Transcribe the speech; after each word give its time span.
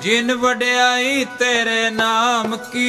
ਜਿਨ 0.02 0.34
ਵਡਿਆਈ 0.34 1.26
ਤੇਰੇ 1.40 1.90
ਨਾਮ 1.90 2.56
ਕੀ, 2.58 2.88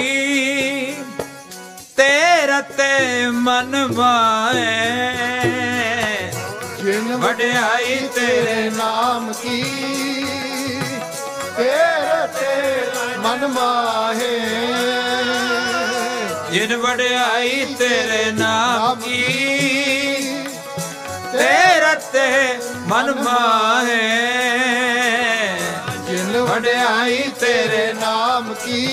ਤੇਰਾ 1.97 2.61
ਤੇ 2.61 3.29
ਮਨ 3.31 3.77
ਮਾਏ 3.97 4.71
ਜਿਨ 6.83 7.17
ਵਡਿਆਈ 7.17 7.97
ਤੇਰੇ 8.15 8.71
ਨਾਮ 8.71 9.33
ਕੀ, 9.33 9.63
ਤੇਰੇ 11.57 12.27
ਤੇ 12.41 12.53
ਮਨ 13.19 13.47
ਮਾਹੇ 13.47 14.39
ਜਿਨ 16.55 16.77
ਵਡਿਆਈ 16.77 17.75
ਤੇਰੇ 17.79 18.31
ਨਾਮ 18.31 19.01
ਕੀ? 19.01 19.23
ਤੇਰਾ 21.33 21.95
ਤੇ 21.95 22.59
ਮਨ 22.79 23.15
ਮਾਹੇ। 23.15 24.19
ਜਿਨ 26.07 26.41
ਵਡਿਆਈ 26.41 27.23
ਤੇਰੇ 27.41 27.93
ਨਾਮ 27.93 28.55
ਕੀ? 28.55 28.87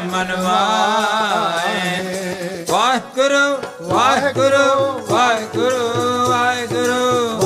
ਮਨ 0.04 0.36
ਮਾਹੇ 0.44 2.66
ਵਾਹਿਗੁਰੂ 2.70 3.90
ਵਾਹਿਗੁਰੂ 3.90 5.02
ਵਾਹਿਗੁਰੂ। 5.10 5.76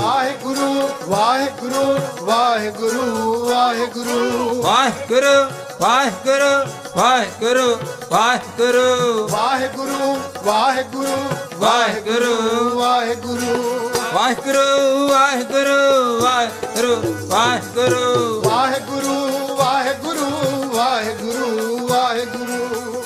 ਵਾਹਿਗੁਰੂ 0.01 0.89
ਵਾਹਿਗੁਰੂ 1.07 1.97
ਵਾਹਿਗੁਰੂ 2.25 3.05
ਵਾਹਿਗੁਰੂ। 3.49 4.61
ਵਾਹਿਗੁਰੂ 4.61 5.33
ਵਾਹਿਗੁਰੂ 5.81 6.63
ਵਾਹਿਗੁਰੂ 6.97 7.75
ਵਾਹਿਗੁਰੂ। 8.11 9.27
ਵਾਹਿਗੁਰੂ 9.27 10.15
ਵਾਹਿਗੁਰੂ 10.43 11.17
ਵਾਹਿਗੁਰੂ 11.55 12.79
ਵਾਹਿਗੁਰੂ। 12.79 13.92
ਵਾਹਿਗੁਰੂ 14.13 15.07
ਵਾਹਿਗੁਰੂ 15.09 16.21
ਵਾਹਿਗੁਰੂ 16.21 17.27
ਵਾਹਿਗੁਰੂ। 17.29 18.41
ਵਾਹਿਗੁਰੂ 18.41 19.55
ਵਾਹਿਗੁਰੂ 19.55 20.29
ਵਾਹਿਗੁਰੂ 20.73 21.87
ਵਾਹਿਗੁਰੂ। 21.87 23.03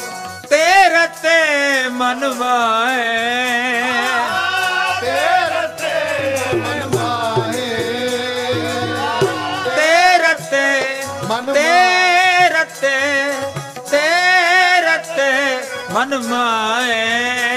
ਤੇਰਾ 0.49 1.05
ਤੇ 1.05 1.89
ਮਨ 1.89 2.25
ਤੇ 15.15 15.29
ਮਨ 15.93 16.17
ਮਾਏ 16.17 17.56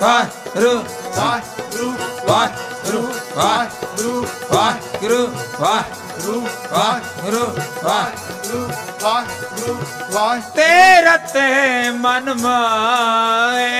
ਵਾਹਿਗੁਰੂ 0.00 0.82
ਵਾਹਿਗੁਰੂ 1.16 1.92
ਵਾਹਿਗੁਰੂ 2.28 3.02
ਵਾਹਿਗੁਰੂ 3.36 4.26
ਵਾਹਿਗੁਰੂ 4.50 5.26
ਵਾਹਿਗੁਰੂ 5.62 6.40
ਵਾਹਿਗੁਰੂ 6.72 7.46
ਵਾਹਿਗੁਰੂ 7.84 8.68
ਵਾਹਿਗੁਰੂ 9.02 9.76
ਵਾਹਿ 10.12 10.40
ਤੇਰਾ 10.56 11.16
ਤੇ 11.26 11.90
ਮਨ 11.96 12.32
ਮਾਏ 12.34 13.70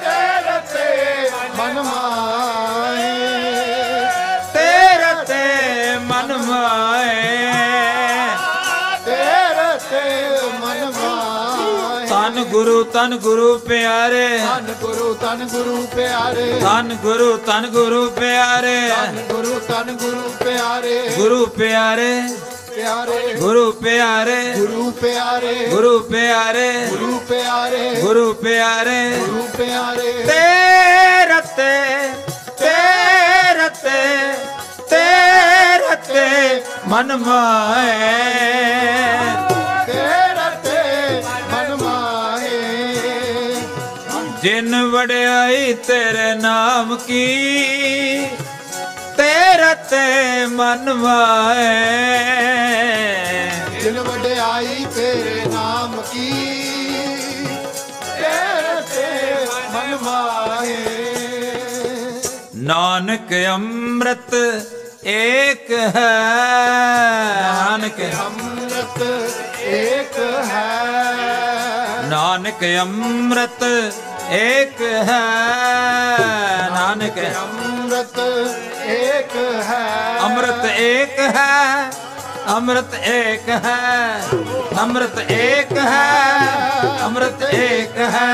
ਤੇਰੇ 0.00 0.58
ਤੇ 0.72 1.30
ਮਨ 1.58 1.80
ਮਾਹੇ 1.82 3.21
ਗੁਰੂ 12.62 12.82
ਤਨ 12.84 13.16
ਗੁਰੂ 13.18 13.56
ਪਿਆਰੇ 13.58 14.26
ਧੰਨ 14.38 14.66
ਗੁਰੂ 14.80 15.12
ਧੰਨ 15.14 15.46
ਗੁਰੂ 15.46 15.86
ਪਿਆਰੇ 15.86 16.44
ਤਨ 16.60 16.94
ਗੁਰੂ 17.02 17.36
ਤਨ 17.46 17.66
ਗੁਰੂ 17.66 18.08
ਪਿਆਰੇ 18.10 18.76
ਧੰਨ 18.88 19.18
ਗੁਰੂ 19.30 19.58
ਧੰਨ 19.68 19.96
ਗੁਰੂ 19.96 20.30
ਪਿਆਰੇ 20.40 21.00
ਗੁਰੂ 21.16 21.46
ਪਿਆਰੇ 21.56 22.12
ਪਿਆਰੇ 22.74 23.34
ਗੁਰੂ 23.34 23.72
ਪਿਆਰੇ 23.72 24.36
ਗੁਰੂ 24.56 24.90
ਪਿਆਰੇ 25.00 25.54
ਗੁਰੂ 25.70 25.98
ਪਿਆਰੇ 26.02 26.70
ਗੁਰੂ 26.90 27.18
ਪਿਆਰੇ 27.28 27.90
ਗੁਰੂ 27.96 28.32
ਪਿਆਰੇ 28.34 29.00
ਗੁਰੂ 29.18 29.46
ਪਿਆਰੇ 29.56 30.12
ਤੇਰਾ 30.24 31.40
ਤੇ 31.56 31.72
ਤੇਰਾ 32.58 33.68
ਤੇ 33.82 34.00
ਤੇਰਾ 34.88 35.94
ਤੇ 36.04 36.62
ਮਨ 36.88 37.16
ਮਾਏ 37.16 38.12
ਜਿਨ 44.42 44.74
ਵਡਿਆਈ 44.84 45.72
ਤੇਰੇ 45.86 46.34
ਨਾਮ 46.34 46.96
ਕੀ 46.96 48.26
ਤੇਰਾ 49.16 49.72
ਤੇ 49.90 50.46
ਮਨ 50.46 50.92
ਮਾਏ 50.92 51.68
ਜਿਨ 53.82 53.98
ਵਡਿਆਈ 54.00 54.84
ਤੇਰੇ 54.94 55.44
ਨਾਮ 55.44 56.00
ਕੀ 56.12 56.30
ਤੇਰੇ 58.16 58.80
ਤੇ 58.94 59.06
ਮਨ 59.74 59.96
ਮਾਹੇ 60.02 60.76
ਨਾਨਕ 62.56 63.32
ਅੰਮ੍ਰਿਤ 63.54 64.34
ਏਕ 65.06 65.70
ਹੈ। 65.96 66.10
ਨਾਨਕ 67.52 68.00
ਅੰਮ੍ਰਿਤ 68.18 69.02
ਏਕ 69.60 70.18
ਹੈ। 70.50 70.66
ਨਾਨਕ 72.08 72.64
ਅੰਮ੍ਰਿਤ 72.82 73.64
ਇੱਕ 74.32 74.80
ਹੈ 75.08 75.20
ਨਾਨਕ 76.70 77.18
ਅੰਮ੍ਰਿਤ 77.36 78.18
ਇੱਕ 78.86 79.36
ਹੈ। 79.68 80.18
ਅੰਮ੍ਰਿਤ 80.22 80.64
ਇੱਕ 80.64 81.18
ਹੈ 81.36 81.90
ਅੰਮ੍ਰਿਤ 82.48 82.94
ਏਕ 82.94 83.48
ਹੈ 83.64 84.22
ਅੰਮ੍ਰਿਤ 84.82 85.18
ਏਕ 85.30 85.72
ਹੈ 85.78 87.02
ਅੰਮ੍ਰਿਤ 87.04 87.42
ਏਕ 87.42 87.98
ਹੈ। 87.98 88.32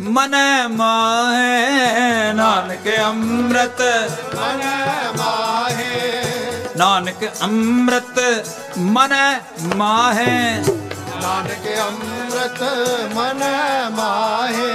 ਮਨ 0.00 0.34
ਮਾਹੇ 0.68 2.32
ਨਾਨਕ 2.32 2.88
ਅੰਮ੍ਰਿਤ। 2.98 3.80
ਮਨ 4.34 4.62
ਮਾਹੇ 5.18 6.24
ਨਾਨਕ 6.76 7.24
ਅੰਮ੍ਰਿਤ 7.42 8.18
ਮਨ 8.78 9.14
ਮਾਹੇ। 9.76 10.64
ਨਾਨਕ 11.22 11.66
ਅੰਮ੍ਰਿਤ 11.78 12.62
ਮਨ 13.14 13.42
ਮਾਹੇ। 13.90 14.72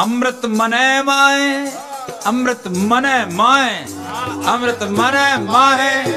ਅੰਮ੍ਰਿਤ 0.00 0.46
ਮਨੈ 0.46 1.02
ਮਾਹੇ 1.02 1.70
ਅੰਮ੍ਰਿਤ 2.28 2.68
ਮਨੈ 2.68 3.24
ਮਾਹੇ 3.26 3.86
ਅੰਮ੍ਰਿਤ 4.48 4.82
ਮਨੈ 4.82 5.36
ਮਾਹੇ। 5.36 6.16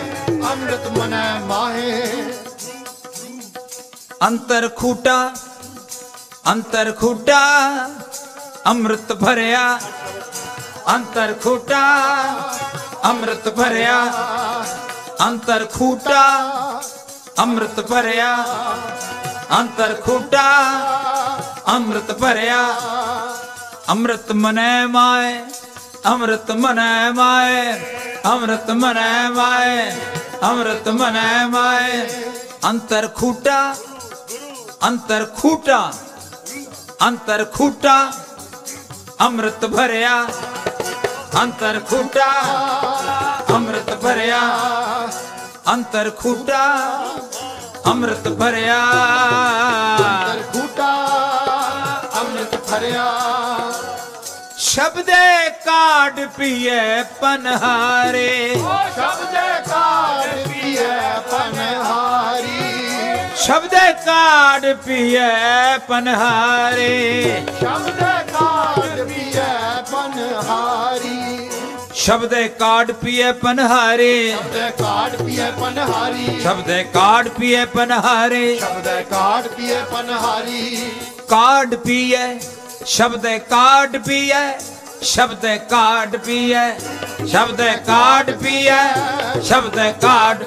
ਅੰਮ੍ਰਿਤ 0.51 0.87
ਮਨ 0.87 1.15
ਮਾਹੇ। 1.45 2.33
ਅੰਤਰ 4.27 4.69
ਖੂਟਾ 4.75 5.31
ਅੰਤਰ 6.51 6.91
ਖੂਟਾ। 6.99 7.39
ਅੰਮ੍ਰਿਤ 8.67 9.13
ਭਰਿਆ, 9.13 9.79
ਅੰਤਰ 10.95 11.33
ਖੂਟਾ, 11.43 11.81
ਅੰਮ੍ਰਿਤ 13.05 13.47
ਭਰਿਆ, 13.49 13.97
ਅੰਤਰ 15.27 15.65
ਖੂਟਾ, 15.73 16.23
ਅੰਮ੍ਰਿਤ 17.39 17.79
ਭਰਿਆ, 17.81 18.33
ਅੰਤਰ 19.59 19.93
ਖੂਟਾ, 20.01 20.43
ਅੰਮ੍ਰਿਤ 21.75 22.11
ਭਰਿਆ, 22.11 22.61
ਅੰਮ੍ਰਿਤ 23.91 24.31
ਮਨੈ 24.31 24.85
ਮਾਏ, 24.87 25.39
ਅੰਮ੍ਰਿਤ 26.07 26.51
ਮਨੈ 26.51 27.11
ਮਾਏ, 27.11 27.73
ਅੰਮ੍ਰਿਤ 28.25 28.71
ਮਨੈ 28.71 29.29
ਮਾਏ, 29.29 29.91
ਅੰਮ੍ਰਿਤ 30.43 30.89
ਮਨੈ 30.89 31.45
ਮਾਏ, 31.47 32.07
ਅੰਤਰ 32.69 33.07
ਖੂਟਾ 33.07 33.75
ਅੰਤਰ 34.87 35.25
ਖੂਟਾ 35.37 35.79
ਅੰਤਰ 37.07 37.43
ਖੂਟਾ 37.45 37.95
ਅੰਮ੍ਰਿਤ 39.21 39.65
ਭਰਿਆ 39.65 40.11
ਅੰਤਰ 41.43 41.79
ਖੂਟਾ। 41.89 42.27
ਅੰਮ੍ਰਿਤ 43.49 43.93
ਭਰਿਆ 43.93 44.41
ਅੰਤਰ 45.73 46.09
ਖੂਟਾ 46.19 46.61
ਅੰਮ੍ਰਿਤ 47.87 48.27
ਭਰਿਆ। 48.29 48.77
ਅੰਤਰ 50.01 50.43
ਖੂਟਾ 50.53 50.91
ਅੰਮ੍ਰਿਤ 52.21 52.55
ਭਰਿਆ। 52.69 53.05
ਸ਼ਬਦੇ 54.57 55.49
ਕਾਢ 55.65 56.25
ਪੀਏ 56.37 57.03
ਪਨਹਾਰੇ। 57.21 58.55
ਸ਼ਬਦੇ 58.95 59.47
ਕਾੜ 59.69 60.27
ਪੀਏ 60.47 60.87
ਪਨਹਾਰੀ। 61.31 62.76
ਸ਼ਬਦੇ 63.45 63.93
ਕਾਢ 64.05 64.65
ਪੀਏ 64.85 65.27
ਪਨਹਾਰੇ। 65.87 67.43
ਸ਼ਬਦੇ 67.59 68.13
ਕਾੜ 68.31 69.01
ਪੀਏ 69.01 69.43
ਪਨਹਾਰੀ। 69.91 71.49
ਸ਼ਬਦੇ 71.93 72.47
ਕਾਢ 72.47 72.91
ਪੀਏ 72.91 73.31
ਪਨਹਾਰੇ। 73.31 74.31
ਸ਼ਬਦੇ 74.31 74.69
ਕਾੜ 74.69 75.15
ਪੀਏ 75.15 75.51
ਪਨਹਾਰੀ। 75.51 76.39
ਸ਼ਬਦੇ 76.41 76.83
ਕਾਢ 76.83 77.27
ਪੀਏ 77.27 77.65
ਪਨਹਾਰੇ। 77.65 78.57
ਸ਼ਬਦੇ 78.59 79.01
ਕਾੜ 79.01 79.47
ਪੀਏ 79.47 79.81
ਪਨਹਾਰੀ। 79.91 80.91
ਕਾਢ 81.29 81.75
ਪੀਏ 81.75 82.39
ਸ਼ਬਦੇ 82.85 83.39
ਕਾਢ 83.39 83.97
ਪੀਏ 83.97 84.59
ਸ਼ਬਦੇ 85.01 85.57
ਕਾਢ 85.69 86.15
ਪੀਏ 86.17 86.69
ਸ਼ਬਦੇ 87.27 87.71
ਕਾਢ 87.87 88.31
ਪੀਏ 88.31 88.79
ਸ਼ਬਦੇ 89.41 89.93
ਕਾਢ। 90.01 90.43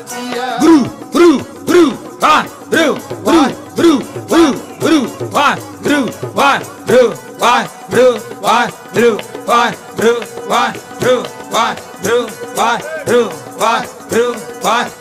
ਗੁਰੂ 0.61 0.85
ਗੁਰੂ 1.13 1.39
ਗੁਰੂ 1.39 1.91
ਵਾਹ 2.23 2.43
gru, 2.71 2.97
gru, 3.25 3.51
gru, 3.77 4.01
gru, 4.29 4.55
gru, 4.81 5.09
why, 5.31 5.59
gru, 5.83 6.07
why, 6.35 6.63
gru, 6.87 7.13
why, 7.39 7.69
gru, 7.91 8.19
why, 8.41 8.71
gru, 8.93 9.19
why, 9.47 9.75
gru, 9.97 10.21
why, 10.47 10.73
gru, 11.01 11.23
why, 11.23 11.23
gru, 11.23 11.23
why, 11.51 11.77
gru, 12.03 12.27
why, 12.57 12.81
gru, 13.07 13.29
why, 13.59 13.87
gru, 14.11 14.35
why. 14.63 15.00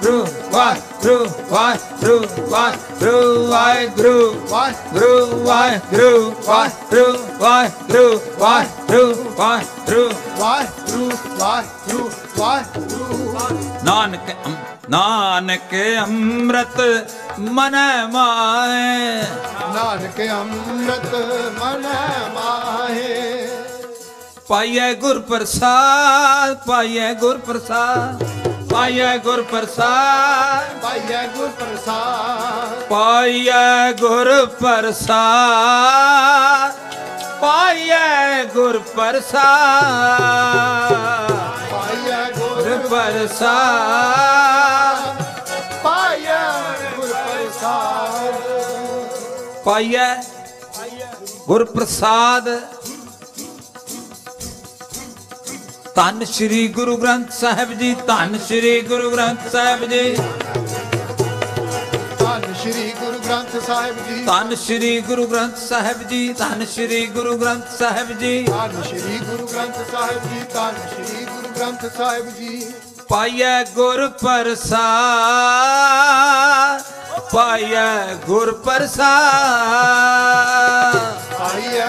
gru, 0.00 0.24
why, 0.50 0.76
gru, 1.00 1.16
why, 1.48 1.78
gru, 2.00 2.16
why, 2.50 2.76
gru, 3.00 3.34
why, 4.48 4.68
gru, 4.92 5.14
why, 5.46 5.70
gru. 5.98 6.30
Waheguru 10.40 11.10
Waheguru 11.38 12.10
Waheguru 12.38 13.58
Nanak 13.84 14.30
Nanak 14.90 15.74
ਅੰਮ੍ਰਿਤ 16.02 16.80
ਮਨ 17.38 17.76
ਮਾਏ 18.12 19.22
ਨਾਨਕ 19.74 20.20
ਅੰਮ੍ਰਿਤ 20.30 21.14
ਮਨ 21.60 21.86
ਮਾਹੇ 22.34 23.48
ਪਾਈਐ 24.48 24.92
ਗੁਰ 24.94 25.20
ਪ੍ਰਸਾਦ 25.20 26.56
ਪਾਈਐ 26.66 27.12
ਗੁਰ 27.14 27.38
ਪ੍ਰਸਾਦ 27.38 28.49
ਪਾਈਐ 28.70 29.18
ਗੁਰ 29.18 29.42
ਪ੍ਰਸਾਦ। 29.42 30.78
ਪਾਈਐ 30.78 31.26
ਗੁਰ 31.26 31.48
ਪ੍ਰਸਾਦ। 31.48 32.82
ਪਾਈਐ 32.82 33.92
ਗੁਰ 33.92 34.46
ਪ੍ਰਸਾਦ। 34.46 36.74
ਪਾਈਐ 37.40 38.44
ਗੁਰ 38.44 38.78
ਪ੍ਰਸਾਦ। 38.78 40.92
ਪਾਈਐ 41.70 42.30
ਗੁਰ 42.30 42.88
ਪ੍ਰਸਾਦ। 42.90 45.22
ਪਾਈਐ 45.82 46.42
ਗੁਰ 46.96 47.08
ਪ੍ਰਸਾਦ। 47.08 48.34
ਪਾਈਐ 49.64 50.14
ਗੁਰ 51.48 51.64
ਪ੍ਰਸਾਦ। 51.64 52.48
ਧੰਨ 55.96 56.24
ਸ੍ਰੀ 56.24 56.66
ਗੁਰੂ 56.68 56.96
ਗ੍ਰੰਥ 56.96 57.30
ਸਾਹਿਬ 57.32 57.72
ਜੀ 57.78 57.94
ਧੰਨ 58.06 58.38
ਸ੍ਰੀ 58.38 58.80
ਗੁਰੂ 58.80 59.10
ਗ੍ਰੰਥ 59.10 59.48
ਸਾਹਿਬ 59.52 59.84
ਜੀ। 59.84 60.16
ਧੰਨ 62.18 62.54
ਸ਼੍ਰੀ 62.62 62.92
ਗੁਰੂ 63.00 63.18
ਗ੍ਰੰਥ 63.18 63.56
ਸਾਹਿਬ 63.66 63.96
ਜੀ। 64.08 64.24
ਧੰਨ 64.24 64.54
ਸ੍ਰੀ 64.56 65.00
ਗੁਰੂ 65.00 65.26
ਗ੍ਰੰਥ 65.26 65.56
ਸਾਹਿਬ 65.58 66.02
ਜੀ 66.08 66.32
ਧੰਨ 66.38 66.64
ਸ੍ਰੀ 66.66 67.06
ਗੁਰੂ 67.06 67.36
ਗ੍ਰੰਥ 67.38 67.64
ਸਾਹਿਬ 67.78 68.12
ਜੀ। 68.18 68.42
ਧੰਨ 68.44 68.82
ਸ਼੍ਰੀ 68.82 69.18
ਗੁਰੂ 69.18 69.46
ਗ੍ਰੰਥ 69.46 69.76
ਸਾਹਿਬ 69.92 70.28
ਜੀ 70.30 70.40
ਧੰਨ 70.54 70.74
ਸ਼੍ਰੀ 70.94 71.24
ਗੁਰੂ 71.24 71.48
ਗ੍ਰੰਥ 71.58 71.82
ਸਾਹਿਬ 71.96 72.26
ਜੀ। 72.38 72.52
ਪਾਈਐ 73.08 73.62
ਗੁਰ 73.74 74.06
ਪ੍ਰਸਾਦ 74.22 74.78
ਪਾਈਐ 77.32 78.14
ਗੁਰ 78.26 78.52
ਪ੍ਰਸਾਦ। 78.64 79.00
ਆਈਐ 81.40 81.88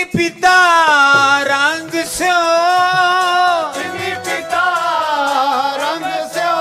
ਤਿਨੀ 0.00 0.10
ਪਿਤਾ 0.16 1.42
ਰੰਗ 1.42 1.90
ਸਿਓ। 1.90 2.36
ਜਿਨੀ 3.74 4.14
ਪਿਤਾ 4.24 4.62
ਰੰਗ 5.76 6.04
ਸਿਓ। 6.32 6.54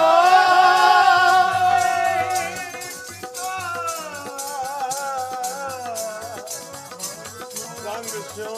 ਰੰਗ 7.86 8.12
ਸਿਓ। 8.36 8.56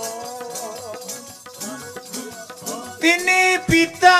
ਤਿਨੀ 3.01 3.57
ਪਿਤਾ 3.57 4.17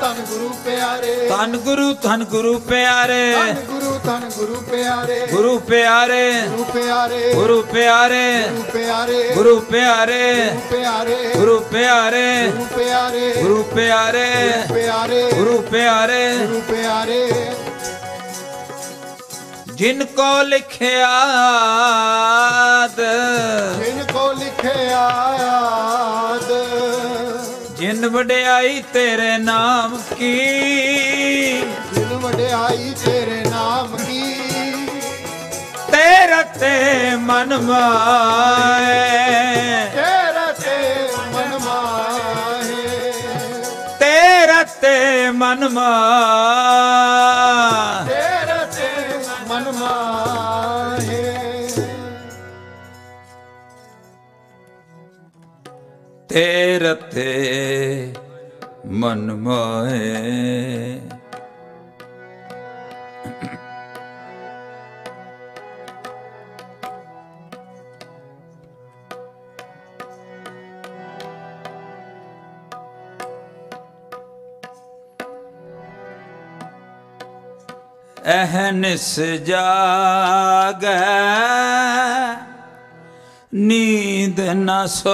ਧੰਨ 0.00 0.20
ਗੁਰੂ 0.22 0.48
ਪਿਆਰੇ 0.64 1.14
ਧੰਨ 1.28 1.56
ਗੁਰੂ 1.58 1.92
ਧੰਨ 1.94 2.24
ਗੁਰੂ 2.24 2.58
ਪਿਆਰੇ 2.58 3.32
ਧੰਨ 3.32 3.60
ਗੁਰੂ 3.64 3.98
ਧੰਨ 4.04 4.28
ਗੁਰੂ 4.36 4.60
ਪਿਆਰੇ 4.70 5.26
ਗੁਰੂ 5.32 5.58
ਪਿਆਰੇ 5.60 6.22
ਗੁਰੂ 6.46 6.64
ਪਿਆਰੇ 6.64 7.32
ਗੁਰੂ 7.34 7.62
ਪਿਆਰੇ 7.64 8.22
ਗੁਰੂ 8.54 8.70
ਪਿਆਰੇ 8.70 9.32
ਗੁਰੂ 9.34 9.60
ਪਿਆਰੇ 9.60 10.16
ਗੁਰੂ 11.34 11.60
ਪਿਆਰੇ 11.60 12.50
ਗੁਰੂ 12.50 12.60
ਪਿਆਰੇ 12.70 13.32
ਗੁਰੂ 13.36 13.62
ਪਿਆਰੇ 13.64 15.30
ਗੁਰੂ 15.30 15.60
ਪਿਆਰੇ 15.64 16.36
ਗੁਰੂ 16.38 16.60
ਪਿਆਰੇ 16.62 17.52
ਜਿਨ 19.74 20.04
ਕੋ 20.06 20.42
ਲਿਖਿਆ 20.42 21.10
ਜਿਨ 23.76 24.04
ਕੋ 24.12 24.32
ਲਿਖਿਆ 24.32 25.06
ਆਦ 25.44 26.50
ਜਿਨ 27.80 28.06
ਵਡਿਆਈ 28.08 28.82
ਤੇਰੇ 28.92 29.36
ਨਾਮ 29.38 29.96
ਕੀ? 30.18 30.32
ਜਿਨ 31.94 32.08
ਵਡਿਆਈ 32.14 32.92
ਤੇਰੇ 33.04 33.42
ਨਾਮ 33.50 33.96
ਕੀ? 33.96 34.22
ਤੇਰਾ 35.92 36.42
ਤੇ 36.60 37.16
ਮਨ 37.20 37.56
ਮਾਏ 37.58 38.98
ਤੇਰਾ 39.94 40.46
ਤੇ 40.52 40.76
ਮਨ 41.34 41.58
ਮਾਹੇ। 41.58 43.12
ਤੇਰਾ 44.00 44.62
ਤੇ 44.82 45.30
ਮਨ 45.30 45.68
ਮਾਏ 45.68 47.39
ਤੇਰਾ 56.30 56.92
ਤੇ 56.94 58.12
ਮਨ 58.86 59.32
ਮਾਏ। 59.34 61.00
ਅਹਨਿਸ 78.32 79.20
ਜਾਗੈ 79.46 80.96
ਨੀਂਦ 83.52 84.40
ਨ 84.40 84.86
ਸੋਵੈ। 84.86 85.10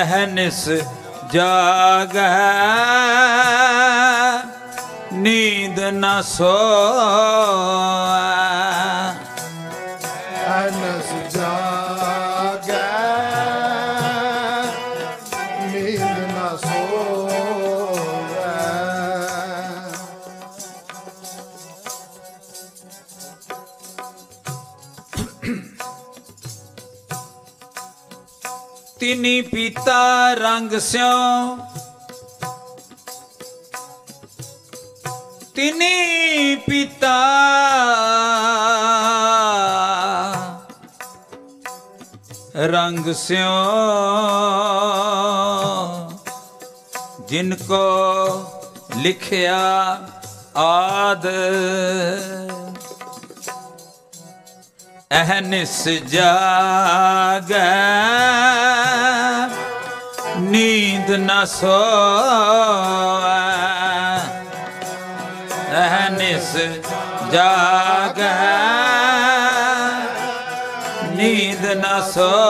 ਅਹਨਿਸ 0.00 0.68
ਜਾਗੈ 1.32 2.28
ਨੀਂਦ 5.12 5.80
ਨ 5.80 6.22
ਸੋਵੈ। 6.22 8.33
दा 29.94 30.32
रंग 30.32 30.70
स्यो। 30.78 31.12
तिनी 35.56 36.56
पिता। 36.56 37.18
रंग 42.56 43.14
स्यो। 43.14 43.54
जिनको 47.30 47.84
लिखया 48.96 49.62
आद। 50.56 51.26
अहनिस 55.12 55.84
जाग। 55.88 57.52
ਨੀਂਦ 60.54 61.10
ਨ 61.10 61.44
ਸੋਵੈ 61.44 63.30
ਅਹਨਿਸ 65.78 66.50
ਜਾਗੈ 67.32 68.28
ਨੀਂਦ 71.14 71.64
ਨ 71.76 72.00
ਸੋਵੈ 72.10 72.44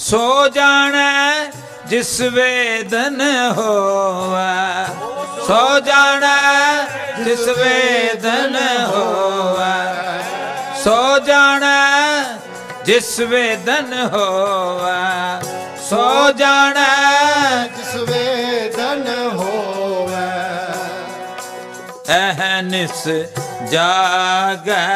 ਸੋ 0.00 0.48
ਜਾਣੈ 0.48 1.50
ਜਿਸ 1.86 2.20
ਵੇਦਨ 2.34 3.20
ਹੋਵੈ 3.56 4.86
ਸੋ 5.46 5.62
ਜਾਣੈ 5.86 6.36
ਜਿਸ 7.24 7.48
ਵੇਦਨ 7.58 8.56
ਹੋਵੈ 8.86 9.78
ਸੋ 10.84 10.98
ਜਾਣੈ 11.18 11.89
ਜਿਸ 12.90 13.18
ਵੇਦਨ 13.20 13.92
ਹੋਵੈ, 14.12 15.40
ਸੋ 15.88 16.06
ਜਾਣੈ 16.32 17.66
ਜਿਸ 17.76 17.94
ਵੇਦਨ 18.08 19.04
ਹੋਵੇ। 19.34 20.24
ਅਹਨਿਸ 22.14 23.06
ਜਾਗੈ, 23.70 24.88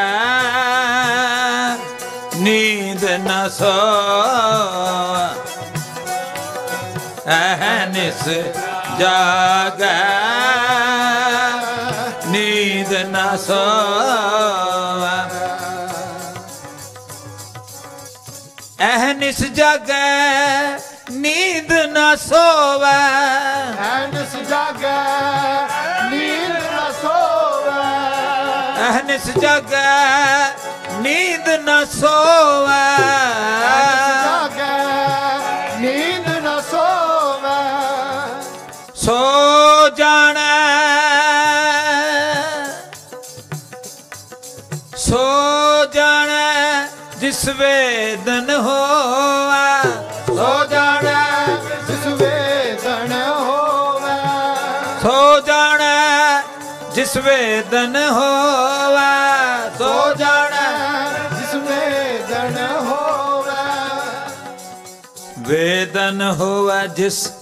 ਨੀਂਦ 2.37 3.05
ਨ 3.21 3.49
ਸੋਵੈ। 3.59 5.29
ਅਹਨਿਸ 7.31 8.29
ਜਾਗੈ, 8.99 9.99
ਨੀਂਦ 12.27 12.93
ਨ 13.13 13.37
ਸੋਵੈ। 13.47 14.74
ਅਹਨਿਸ 19.35 19.53
ਜਾਗੈ 19.53 20.79
ਨੀਂਦ 21.11 21.73
ਨ 21.73 22.17
ਸੋਵੈ। 22.17 22.99
ਐਨਸ 23.85 24.35
ਜਾਗੈ 24.49 24.99
ਨੀਂਦ 26.11 26.53
ਨ 26.75 26.93
ਸੋਵੇ। 27.00 27.81
ਅਹਨਿਸ 28.88 29.26
ਜਾਗੈ 29.38 30.53
ਨੀਂਦ 31.00 31.49
ਨ 31.64 31.85
ਸੋਵੈ। 32.00 32.85
ਜਿਸ 47.45 47.55
ਵੇਦਨ 47.57 48.51
ਹੋਵੈ। 48.51 49.83
ਸੋ 50.27 50.65
ਜਾਣੈ 50.71 51.47
ਜਿਸ 51.89 52.07
ਵੇਦਨ 52.07 53.13
ਹੋਵੇ। 53.39 54.15
ਸੋ 55.03 55.41
ਜਾਣੈ 55.41 56.41
ਜਿਸ 56.95 57.17
ਵੇਦਨ 57.17 57.97
ਹੋਵੈ। 58.11 59.71
ਸੋ 59.79 60.14
ਜਾਣੈ 60.14 60.68
ਜਿਸ 61.35 61.55
ਵੇਦਨ 61.55 62.57
ਹੋਵੇ। 62.81 63.68
ਵੇਦਨ 65.49 66.23
ਹੋਵੈ 66.40 66.87
ਜਿਸ 66.87 67.33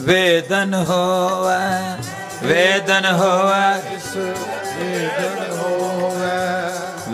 ਵੇਦਨ 0.00 0.74
ਹੋਵੈ। 0.88 1.98
ਵੇਦਨ 2.42 3.12
ਹੋਵੈ। 3.14 3.82
ਜਿਸ 3.90 4.16
ਵੇਦਨ 4.16 5.43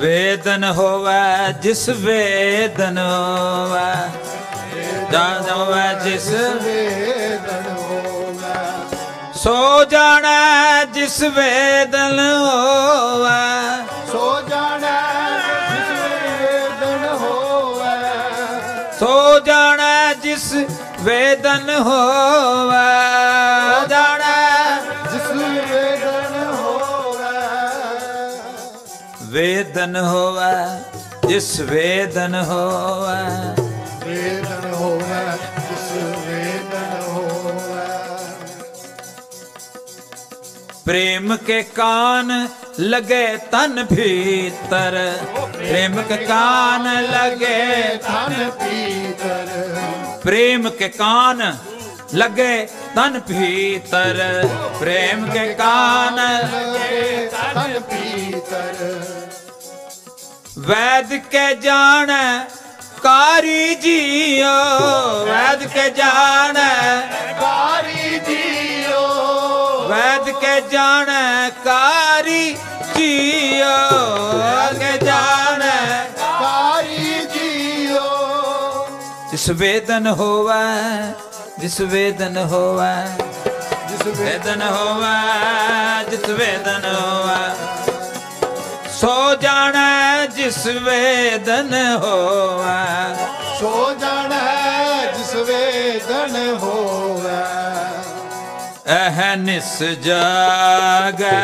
ਵੇਦਨ 0.01 0.65
ਹੋਵੈ 0.65 1.53
ਜਿਸ 1.53 1.89
ਵੇਦਨ 1.89 2.99
ਹੋਵੈ 2.99 4.11
ਜਾਣ 5.13 5.51
ਹੋਵੈ 5.51 5.93
ਜਿਸ 6.05 6.29
ਵੇਦਨ 6.65 7.67
ਹੋਵੇ। 7.79 8.55
ਸੋ 9.35 9.85
ਜਾਣੈ 9.85 10.85
ਜਿਸ 10.85 11.21
ਵੇਦਨ 11.37 12.19
ਹੋਵੈ। 12.39 13.85
ਸੋ 14.13 14.41
ਜਾਣੈ 14.49 15.01
ਜਿਸ 15.71 15.91
ਵੇਦਨ 16.41 17.07
ਹੋਵੇ। 17.21 18.99
ਸੋ 18.99 19.39
ਜਾਣੈ 19.41 20.15
ਜਿਸ 20.15 20.53
ਵੇਦਨ 21.01 21.71
ਹੋਵੈ। 21.79 23.10
ਵੇਦਨ 29.71 29.97
ਹੋਵੇ 29.97 31.29
ਜਿਸ 31.29 31.61
ਵੇਦਨ 31.61 32.35
ਹੋਵੇ। 32.35 33.63
ਵੇਦਨ 34.05 34.73
ਹੋਵੇ 34.75 35.37
ਜਿਸ 35.59 35.91
ਵੇਦਨ 36.27 36.97
ਹੋਵੇ। 37.03 37.85
ਪ੍ਰੇਮ 40.85 41.37
ਕੇ 41.37 41.63
ਕਾਨ 41.63 42.49
ਲਗੇ 42.81 43.37
ਤਨ 43.53 43.85
ਭੀਤਰ। 43.85 44.99
ਪ੍ਰੇਮ 45.53 46.03
ਕੇ 46.03 46.17
ਕਾਨ 46.17 46.91
ਲਗੇ 47.05 47.97
ਤਨ 48.09 48.51
ਭੀਤਰ। 48.51 49.47
ਪ੍ਰੇਮ 50.25 50.71
ਕੇ 50.71 50.89
ਕਾਨ 50.89 51.57
ਲਗੇ 52.15 52.67
ਤਨ 52.95 53.21
ਭੀਤਰ। 53.21 54.49
ਪ੍ਰੇਮ 54.81 55.31
ਕੇ 55.31 55.55
ਕਾਨ 55.55 56.21
ਲਗੇ 56.43 57.31
ਤਨ 57.55 57.81
ਭੀਤਰ। 57.81 58.75
ਵੈਦ 60.69 61.13
ਕੇ 61.31 61.55
ਜਾਣੈ 61.55 62.45
ਕਾਰੀ 63.03 63.75
ਜੀਓ। 63.75 64.55
ਵੈਦ 65.27 65.63
ਕੇ 65.67 65.89
ਜਾਣੈ 65.91 67.01
ਕਾਰੀ 67.41 68.19
ਜੀਓ। 68.19 69.01
ਵੈਦ 69.89 70.31
ਕੇ 70.41 70.61
ਜਾਣੈ 70.73 71.51
ਕਾਰੀ 71.65 72.57
ਜੀਓ। 72.97 73.77
ਅਗੇ 74.71 74.93
ਜਾਣੈ 75.07 76.05
ਕਾਰੀ 76.21 77.27
ਜੀਓ। 77.35 78.09
ਜਿਸ 79.31 79.49
ਵੇਦਨ 79.61 80.07
ਹੋਵੈ 80.19 81.15
ਜਿਸ 81.59 81.81
ਵੇਦਨ 81.81 82.37
ਹੋਵੈ 82.51 82.95
ਜਿਸ 83.89 84.07
ਵੇਦਨ 84.19 84.63
ਹੋਵੈ 84.63 85.19
ਜਿਸ 86.11 86.29
ਵੇਦਨ 86.31 86.95
ਹੋਵੈ। 86.95 87.55
ਸੋ 89.01 89.35
ਜਾਣੈ 89.35 89.90
ਜਿਸ 90.51 90.67
ਵੇਦਨ 90.67 91.75
ਹੋਵੈ। 92.03 93.17
ਸੋ 93.61 93.95
ਜਾਣੈ 94.01 95.13
ਜਿਸ 95.13 95.35
ਵੇਦਨ 95.35 96.37
ਹੋਵੇ। 96.63 97.43
ਅਹਨਿਸ 98.95 99.83
ਜਾਗੈ 99.83 101.41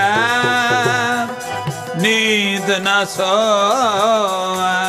ਨੀਂਦ 1.96 2.70
ਨ 2.70 3.04
ਸੋਵੈ। 3.04 4.82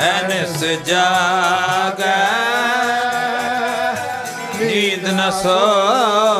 ਅਹਨਿਸ 0.00 0.64
ਜਾਗੈ 0.86 2.16
ਨੀਂਦ 4.60 5.06
ਨ 5.08 5.30
ਸੋਵੈ। 5.42 6.35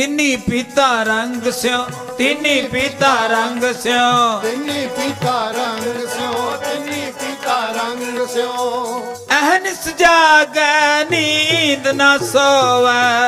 ਤਿੰਨੀ 0.00 0.36
ਪੀਤਾ 0.36 1.02
ਰੰਗ 1.02 1.50
ਸਿਓ 1.52 1.78
ਤਿੰਨੀ 2.18 2.60
ਪੀਤਾ 2.62 3.08
ਰੰਗ 3.26 3.64
ਸਿਓ। 3.82 4.38
ਤਿੰਨੀ 4.42 4.86
ਪੀਤਾ 4.86 5.34
ਰੰਗ 5.50 5.82
ਸਿਓ 6.08 6.56
ਤਿੰਨੀ 6.56 7.12
ਪੀਤਾ 7.12 7.56
ਰੰਗ 7.76 8.26
ਸਿਓ। 8.26 9.16
ਅਹਨਿਸ 9.30 9.88
ਜਾਗੈ 9.98 11.04
ਨੀਂਦ 11.10 11.88
ਨ 11.88 12.18
ਸੋਵੈ। 12.32 13.26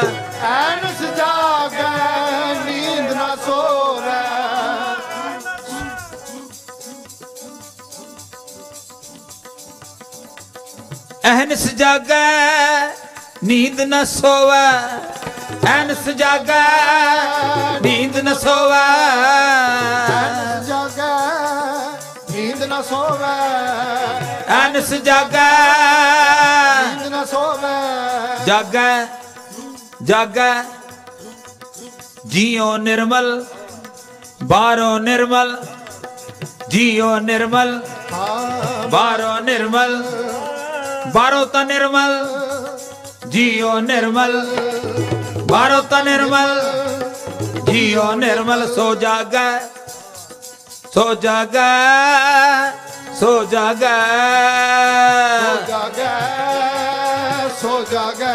ਐਨਸ 0.52 1.02
ਜਾਗੈ 1.16 2.54
ਨੀਂਦ 2.64 3.12
ਨਾ 3.12 3.36
ਸੋਵੈ। 3.46 4.22
ਅਹਨਿਸ 11.32 11.66
ਜਾਗੈ 11.74 12.26
ਨੀਂਦ 13.44 13.80
ਨ 13.80 14.04
ਸੋਵੈ। 14.04 14.70
ਅਹਨਿਸ 15.64 16.08
ਜਾਗੈ 16.08 16.62
ਨੀਂਦ 17.82 18.16
ਨ 18.16 18.34
ਸੋਵੈ। 18.34 18.86
ਐਨਸ 20.12 20.66
ਜਾਗੈ 20.66 21.10
ਨੀਂਦ 22.30 22.62
ਨਾ 22.62 22.80
ਸੋਵੈ। 22.82 23.36
ਅਹਨਿਸ 24.48 24.92
ਜਾਗੈ 25.04 25.50
ਨੀਂਦ 26.86 27.06
ਨਾ 27.12 27.24
ਜਾਗੈ 28.46 29.06
ਜਾਗੈ। 30.02 30.52
ਜੀਉ 32.26 32.76
ਨਿਰਮਲ 32.76 33.44
ਬਾਹਰੋਂ 34.42 34.98
ਨਿਰਮਲ। 35.00 35.56
ਜੀਉ 36.68 37.16
ਨਿਰਮਲ 37.18 37.80
ਬਾਹਰੋਂ 38.90 39.40
ਨਿਰਮਲ। 39.40 40.02
ਬਾਹਰੋਂ 41.14 41.46
ਤਾਂ 41.46 41.64
ਨਿਰਮਲ 41.64 42.26
ਜੀਉ 43.28 43.78
ਨਿਰਮਲ। 43.80 44.46
ਬਾਹਰੋਂ 45.52 45.82
ਤਾਂ 45.82 46.04
ਨਿਰਮਲ 46.04 46.60
ਜੀਉ 47.64 48.12
ਨਿਰਮਲ 48.12 48.74
ਸੋ 48.74 48.94
ਜਾਗੈ 48.94 49.58
ਸੋ 50.94 51.14
ਜਾਗੈ 51.14 51.66
ਸੋ 53.20 53.44
ਜਾਗੈ। 53.44 53.96
ਜਾਗੈ 55.68 56.14
ਸੋ 57.62 57.84
ਜਾਗੈ। 57.90 58.34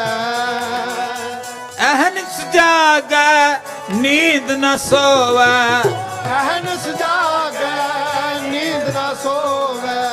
ਅਹਨਿਸ 1.91 2.39
ਜਾਗੈ 2.53 3.59
ਨੀਂਦ 3.91 4.51
ਨ 4.51 4.77
ਸੋਵੈ। 4.77 5.81
ਅਹਨਸ 5.81 6.87
ਜਾਗੈ 6.99 8.39
ਨੀਂਦ 8.41 8.89
ਨਾ 8.93 9.13
ਸੋਵੈ। 9.23 10.09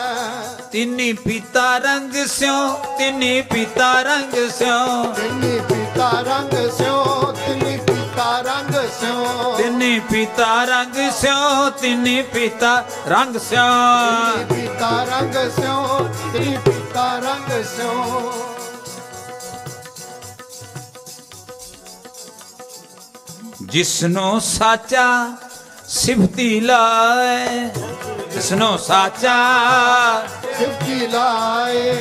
ਤਿੰਨੀ 0.73 1.13
ਪੀਤਾ 1.13 1.79
ਰੰਗ 1.79 2.27
ਸਿਓ 2.27 2.69
ਤਿੰਨੀ 2.99 3.43
ਪੀਤਾ 3.43 3.93
ਰੰਗ 4.03 4.51
ਸਿਓ 4.59 5.13
ਤਿੰਨੀ 5.13 5.61
ਪੀਤਾ 6.05 6.21
ਰੰਗ 6.23 6.55
ਸਿਓ 6.71 7.33
ਤਿੰਨੀ 7.37 7.77
ਪੀਤਾ 7.77 8.41
ਰੰਗ 8.41 8.75
ਸਿਓ। 8.93 9.53
ਤਿੰਨੀ 9.57 9.99
ਪੀਤਾ 10.11 10.65
ਰੰਗ 10.65 10.97
ਸਿਓ 11.21 11.71
ਤਿੰਨੀ 11.81 12.23
ਪੀਤਾ 12.33 12.73
ਰੰਗ 13.09 13.37
ਸਿਓ। 13.41 13.63
ਤਿੰਨੀ 14.39 14.45
ਪੀਤਾ 14.51 14.91
ਰੰਗ 15.11 15.37
ਸਿਓ 15.51 16.09
ਤਿੰਨੀ 16.33 16.57
ਪੀਤਾ 16.65 17.07
ਰੰਗ 17.25 17.63
ਸਿਓ। 17.65 18.33
ਜਿਸਨੂੰ 23.63 24.41
ਸਾਚਾ 24.41 25.09
ਸਿਫਤੀ 25.89 26.61
ਲਾਏ 26.61 27.69
ਜਿਸਨੂੰ 28.35 28.79
ਸਾਚਾ 28.79 29.37
ਸਿੱਧੀ 30.59 31.07
ਲਾਏ। 31.07 31.93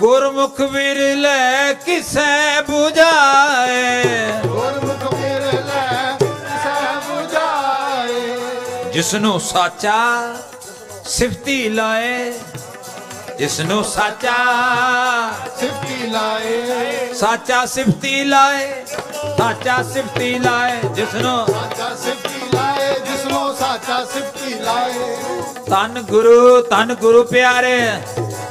ਗੁਰਮੁਖ 0.00 0.60
ਵਿਰਲੇ 0.60 1.74
ਕਿਸੈ 1.74 2.60
부ਝਾਏ 2.60 4.04
ਗੁਰਮੁਖ 4.46 5.02
ਮੇਰੇ 5.14 5.52
ਲੈ 5.52 6.16
ਸਹਿ 6.62 6.94
부ਝਾਏ 7.08 8.90
ਜਿਸਨੂੰ 8.92 9.40
ਸਾਚਾ 9.40 9.98
ਸਿਫਤੀ 11.06 11.68
ਲਾਏ 11.68 12.32
ਜਿਸਨੂੰ 13.38 13.82
ਸਾਚਾ 13.84 14.36
ਸਿੱਧੀ 15.60 16.06
ਲਾਏ। 16.06 17.12
ਸਾਚਾ 17.14 17.64
ਸਿਫਤੀ 17.66 18.24
ਲਾਏ 18.24 18.84
ਸਾਚਾ 19.38 19.82
ਸਿਫਤੀ 19.82 20.38
ਲਾਏ 20.38 20.80
ਜਿਸਨੂੰ 20.94 21.46
ਸਾਚਾ 21.46 21.94
ਸਿੱਧੀ 21.94 22.40
ਲਾਏ 22.54 22.94
ਜਿਸਨੂੰ 23.00 23.54
ਸਾਚਾ 23.56 24.04
ਸਿੱਧੀ 24.04 24.54
ਲਾਏ। 24.54 25.16
ਤਨ 25.70 26.02
ਗੁਰੂ 26.02 26.60
ਤਨ 26.62 26.94
ਗੁਰੂ 26.94 27.22
ਪਿਆਰੇ। 27.24 27.80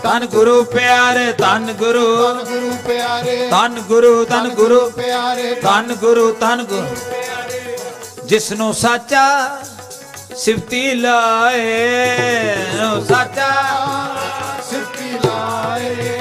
ਤਨ 0.03 0.25
ਗੁਰੂ 0.25 0.63
ਪਿਆਰੇ 0.63 1.31
ਤਨ 1.31 1.73
ਗੁਰੂ। 1.73 2.33
ਤਨ 2.33 2.43
ਗੁਰੂ 2.43 2.77
ਪਿਆਰੇ 2.87 3.49
ਤਨ 3.51 3.79
ਗੁਰੂ। 3.79 4.25
ਤਨ 4.25 4.49
ਗੁਰੂ 4.49 4.89
ਪਿਆਰੇ 4.89 5.55
ਤਨ 5.55 5.95
ਗੁਰੂ। 5.95 6.33
ਤਨ 6.33 6.63
ਗੁਰੂ 6.63 8.25
ਜਿਸਨੂੰ 8.25 8.73
ਸਾਚਾ 8.73 9.57
ਸਿਫਤੀ 10.35 10.93
ਲਾਏ 10.93 12.57
ਉਹ 12.81 13.05
ਸਾਚਾ 13.05 13.51
ਸਿੱਧੀ 14.69 15.11
ਲਾਏ। 15.25 16.19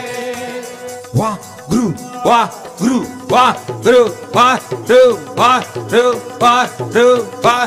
ਵਾਹ 1.16 1.36
ਗੁਰੂ 1.70 1.92
ਵਾਹ 2.26 2.46
ਗੁਰੂ 2.82 3.06
ਵਾਹ 3.28 3.72
ਗੁਰੂ 3.72 4.16
ਵਾਹ 4.34 4.58
ਰੂ 4.90 5.18
ਵਾਹ 5.36 5.60
ਰੂ 5.92 6.20
ਵਾਹ 6.40 6.66
ਰੂ 6.94 7.26
ਵਾਹ 7.42 7.66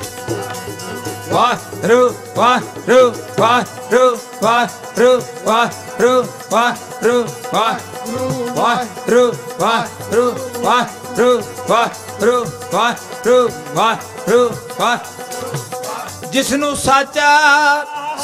wa 1.31 1.47
ru 1.89 2.01
wa 2.37 2.51
ru 2.87 3.01
wa 3.41 3.53
ru 3.91 4.03
wa 4.43 4.55
ru 4.97 5.11
wa 5.45 5.59
ru 5.99 6.13
wa 6.51 6.65
ru 7.03 7.15
wa 7.53 7.65
wa 8.59 8.71
ru 9.07 9.23
wa 9.61 9.73
ru 10.13 10.25
wa 10.65 10.77
ru 11.17 11.31
wa 11.69 11.81
ru 12.21 12.37
wa 12.73 12.87
ru 13.25 13.39
wa 13.75 13.89
ru 14.27 14.41
wa 14.79 14.91
ਜਿਸ 16.31 16.51
ਨੂੰ 16.53 16.75
ਸਾਚਾ 16.75 17.29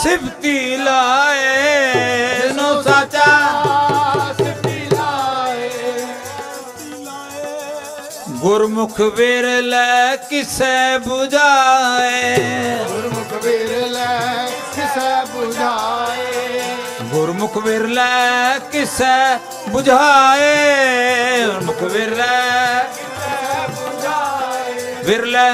ਸਿਫਤੀ 0.01 0.77
ਲਾਏ 0.77 2.41
ਜਿਸ 2.41 2.51
ਨੂੰ 2.55 2.83
ਸਾਚਾ 2.83 3.86
ਗੁਰਮੁਖ 8.37 8.99
ਵਿਰਲੇ 9.17 10.17
ਕਿਸੈ 10.29 10.97
부ਝਾਏ 10.97 12.35
ਗੁਰਮੁਖ 12.87 13.33
ਵਿਰਲੇ 13.43 14.05
ਕਿਸੈ 14.75 15.23
부ਝਾਏ 15.25 16.61
ਗੁਰਮੁਖ 17.13 17.57
ਵਿਰਲੇ 17.57 18.59
ਕਿਸੈ 18.71 19.39
부ਝਾਏ 19.67 21.45
ਗੁਰਮੁਖ 21.45 21.81
ਵਿਰਲੇ 21.83 22.27
ਵਿਰਲੇ 25.03 25.49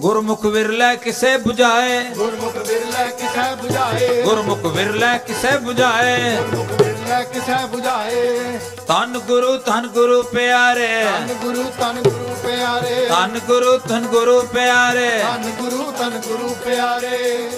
ਗੁਰਮੁਖ 0.00 0.46
ਵਿਰਲਾ 0.46 0.94
ਕਿਸੇ 0.94 1.36
부ਝਾਏ 1.38 2.02
ਗੁਰਮੁਖ 2.14 2.56
ਵਿਰਲਾ 2.58 3.06
ਕਿਸੇ 3.10 3.44
부ਝਾਏ 3.56 4.22
ਗੁਰਮੁਖ 4.22 4.66
ਵਿਰਲਾ 4.66 5.16
ਕਿਸੇ 5.18 5.56
부ਝਾਏ 5.58 6.36
ਗੁਰਮੁਖ 6.40 6.80
ਵਿਰਲਾ 6.80 7.22
ਕਿਸੇ 7.24 7.54
부ਝਾਏ 7.66 8.58
ਤਨ 8.88 9.18
ਗੁਰੂ 9.18 9.56
ਤਨ 9.58 9.86
ਗੁਰੂ 9.86 10.22
ਪਿਆਰੇ। 10.22 11.04
ਤਨ 11.04 11.34
ਗੁਰੂ 11.34 11.64
ਤਨ 11.78 12.02
ਗੁਰੂ 12.02 12.36
ਪਿਆਰੇ। 12.42 13.06
ਤਨ 13.06 13.40
ਗੁਰੂ 13.46 13.78
ਤਨ 13.78 14.00
ਗੁਰੂ 14.00 14.42
ਪਿਆਰੇ। 14.42 15.24
ਤਨ 15.24 15.50
ਗੁਰੂ 15.50 15.92
ਤਨ 15.92 16.10
ਗੁਰੂ 16.10 16.56
ਪਿਆਰੇ। 16.64 17.50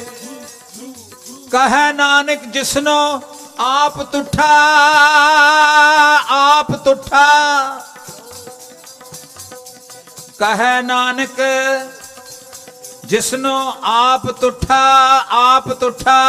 ਕਹੈ 1.52 1.92
ਨਾਨਕ 1.92 2.44
ਜਿਸਨੋ 2.44 3.22
ਆਪ 3.58 4.02
ਤੁਠਾ 4.02 4.48
ਆਪ 6.30 6.72
ਤੁਠਾ। 6.72 7.26
ਕਹੈ 10.38 10.82
ਨਾਨਕ 10.82 11.40
ਜਿਸਨੋ 13.04 13.74
ਆਪ 13.84 14.30
ਤੁਠਾ 14.30 15.24
ਆਪ 15.30 15.72
ਤੁਠਾ। 15.72 16.20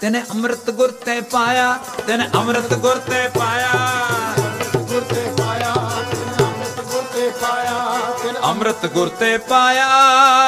ਤੈਨੇ 0.00 0.20
ਅੰਮ੍ਰਿਤ 0.30 0.70
ਗੁਰ 0.70 0.90
ਤੇ 1.04 1.20
ਪਾਇਆ, 1.20 1.78
ਤੈਨੇ 2.06 2.28
ਅੰਮ੍ਰਿਤ 2.34 2.74
ਗੁਰ 2.74 2.98
ਤੇ 2.98 3.28
ਪਾਇਆ। 3.38 3.72
ਗੁਰ 4.76 5.00
ਤੇ 5.02 5.22
ਪਾਇਆ 5.38 5.74
ਤਿਨ 6.10 6.44
ਅੰਮ੍ਰਿਤ 6.44 6.80
ਗੁਰ 6.84 7.02
ਤੇ 7.14 7.28
ਪਾਇਆ 7.40 8.14
ਤਿਨ 8.22 8.36
ਅੰਮ੍ਰਿਤ 8.44 8.86
ਗੁਰ 8.86 9.08
ਤੇ 9.08 9.36
ਪਾਇਆ, 9.38 9.88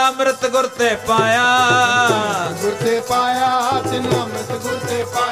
ਅੰਮ੍ਰਿਤ 0.09 0.47
ਗੁਰ 0.47 0.67
ਤੇ 0.79 0.95
ਪਾਇਆ। 1.07 1.45
ਗੁਰ 2.63 2.75
ਤੇ 2.85 3.01
ਪਾਇਆ, 3.01 3.83
ਤਿਨ 3.91 4.11
ਅੰਮ੍ਰਿਤ 4.15 4.53
ਗੁਰ 4.53 4.79
ਤੇ 4.89 5.05
ਪਾਇਆ। 5.15 5.32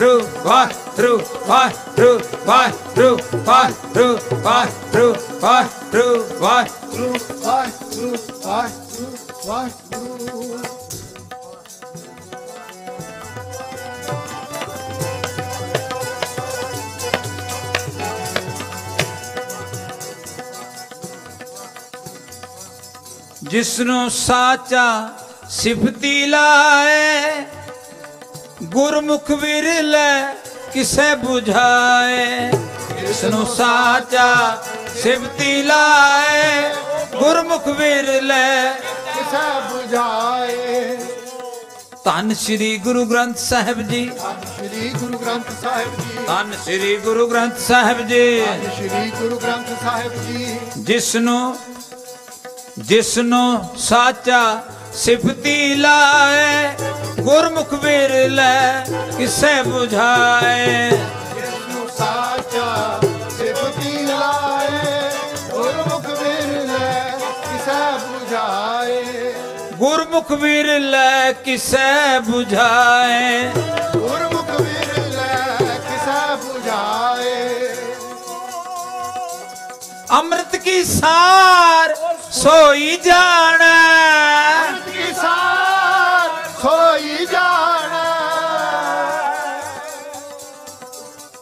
ਰੂ 0.00 0.20
ਵਾਹ 0.44 0.68
ਰੂ 0.98 1.20
ਵਾਹ 1.46 1.70
ਰੂ 1.98 2.18
ਵਾਹ 2.46 2.70
ਰੂ 2.98 3.18
ਵਾਹ 3.36 3.70
ਰੂ 3.96 4.18
ਵਾਹ 4.34 4.66
ਰੂ 4.86 4.96
ਵਾਹ 4.96 4.96
ਰੂ 4.96 5.14
ਵਾਹ 5.40 5.64
ਰੂ 5.94 6.26
ਵਾਹ 6.40 6.66
ਗੁਰੂ 6.66 7.14
ਵਾਹਿਗੁਰੂ 7.44 8.16
ਵਾਹਿਗੁਰੂ 8.46 9.16
ਵਾਹਿਗੁਰੂ 9.46 10.58
ਜਿਸ 23.42 23.80
ਨੂੰ 23.80 24.10
ਸਾਚਾ 24.10 24.86
ਸਿਫਤੀ 25.50 26.26
ਲਾਏ 26.26 27.44
ਗੁਰਮੁਖ 28.62 29.30
ਵਿਰਲੇ 29.30 30.34
ਕਿਸੈ 30.72 31.14
부ਝਾਏ 31.14 32.50
ਜਿਸਨੂੰ 33.00 33.46
ਸਾਚਾ 33.46 34.62
ਸਿਫਤੀ 35.02 35.62
ਲਾਏ। 35.62 36.74
ਗੁਰਮੁਖ 37.18 37.68
ਵਿਰਲੇ 37.68 38.74
ਕਿਸਾ 39.14 39.68
부ਝਾਏ। 39.68 40.96
ਧੰਨ 42.04 42.34
ਸ੍ਰੀ 42.34 42.76
ਗੁਰੂ 42.78 43.04
ਗ੍ਰੰਥ 43.04 43.36
ਸਾਹਿਬ 43.36 43.82
ਜੀ। 43.82 44.10
ਸ੍ਰੀ 44.56 44.88
ਗੁਰੂ 44.88 45.18
ਗ੍ਰੰਥ 45.18 45.46
ਸਾਹਿਬ 45.62 45.88
ਜੀ। 45.96 46.24
ਧੰਨ 46.26 46.52
ਸ੍ਰੀ 46.64 46.96
ਗੁਰੂ 46.96 47.26
ਗ੍ਰੰਥ 47.26 47.58
ਸਾਹਿਬ 47.58 48.06
ਜੀ। 48.08 48.46
ਸ੍ਰੀ 48.76 49.10
ਗੁਰੂ 49.10 49.38
ਗ੍ਰੰਥ 49.38 49.66
ਸਾਹਿਬ 49.82 50.12
ਜੀ। 50.12 50.58
ਜਿਸਨੂੰ 50.78 51.56
ਜਿਸਨੂੰ 52.78 53.68
ਸਾਚਾ 53.78 54.62
ਸਿਫਤੀ 54.96 55.74
ਲਾਏ 55.74 56.68
ਗੁਰਮੁਖ 57.20 57.72
ਵਿਰਲੇ 57.74 58.52
ਕਿਸੈ 59.16 59.52
부ਝਾਏ 59.62 60.90
ਜਿਸਨੂੰ 60.90 61.88
ਸਾਚਾ 61.88 63.00
ਸਿਫਤੀ 63.30 64.02
ਲਾਏ 64.02 65.10
ਗੁਰਮੁਖ 65.52 66.06
ਵਿਰਲੇ 66.12 66.88
ਕਿਸੈ 67.42 67.82
부ਝਾਏ 67.98 69.32
ਗੁਰਮੁਖ 69.78 70.32
ਵਿਰਲੇ 70.34 71.32
ਕਿਸੈ 71.44 72.18
부ਝਾਏ 72.20 73.50
ਗੁਰਮੁਖ 73.94 74.50
ਵਿਰਲੇ 74.52 75.66
ਕਿਸੈ 75.80 76.22
부ਝਾਏ 76.36 77.65
अमृत 80.10 80.56
की 80.64 80.84
सार 80.84 81.94
सोई 82.32 82.96
जाने। 83.06 83.78
अमृत 84.68 84.92
की 84.92 85.12
सार 85.12 86.28
सोई 86.42 87.26
जाने। 87.26 88.06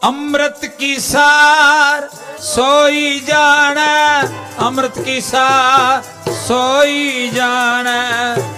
अमृत 0.09 0.61
की 0.79 1.01
सार 1.01 2.11
सोई 2.41 3.21
जाने। 3.21 4.21
अमृत 4.65 4.95
की 5.05 5.21
सार 5.21 6.03
सोई 6.29 7.31
जाने। 7.35 8.01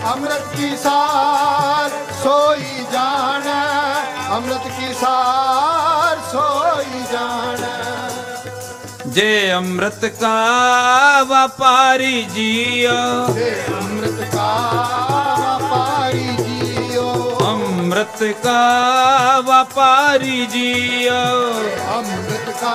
अमृत 0.02 0.52
की 0.56 0.76
सार 0.76 1.90
सोई 2.12 2.86
जाने। 2.92 3.60
अमृत 4.36 4.62
की 4.66 4.94
सार 4.94 6.18
सोई 6.18 7.02
जाना। 7.12 7.65
ਜੇ 9.16 9.52
ਅੰਮ੍ਰਿਤ 9.52 10.04
ਕਾ 10.04 11.22
ਵਪਾਰੀ 11.22 12.22
ਜੀਓ। 12.22 13.26
ਤੇ 13.34 13.64
ਅੰਮ੍ਰਿਤ 13.68 14.34
ਕਾ 14.34 14.48
ਵਪਾਰੀ 15.40 16.36
ਜੀਓ। 16.36 17.38
ਅੰਮ੍ਰਿਤ 17.40 18.22
ਕਾ 18.42 19.40
ਵਪਾਰੀ 19.40 20.46
ਜੀਓ। 20.46 21.14
ਅੰਮ੍ਰਿਤ 21.94 22.50
ਕਾ 22.60 22.74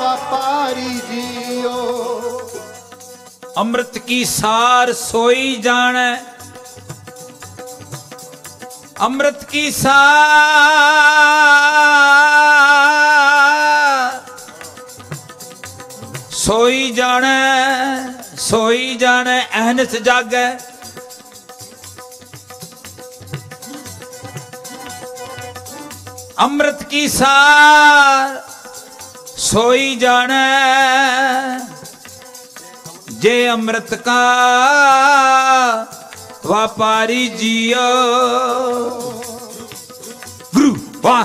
ਵਪਾਰੀ 0.00 1.00
ਜੀਓ। 1.10 1.76
ਅੰਮ੍ਰਿਤ 3.58 3.98
ਕੀ 3.98 4.24
ਸਾਰ 4.24 4.92
ਸੋਈ 4.92 5.56
ਜਾਣੈ? 5.56 6.16
ਅੰਮ੍ਰਿਤ 9.00 9.44
ਕੀ 9.44 9.70
ਸਾਰ 9.70 9.98
सोई 16.48 16.90
जाने 16.96 17.38
सोई 18.40 18.94
जाने 19.00 19.38
अहनस 19.60 19.94
जागे 20.02 20.46
अमृत 26.44 26.86
की 26.90 27.08
सार 27.08 28.36
सोई 29.44 29.96
जाने 30.02 30.44
जे 33.22 33.36
अमृत 33.48 33.94
का 34.08 34.22
व्यापारी 36.46 37.28
जियो 37.40 37.88
गुरु 40.54 40.70
वाह 41.04 41.24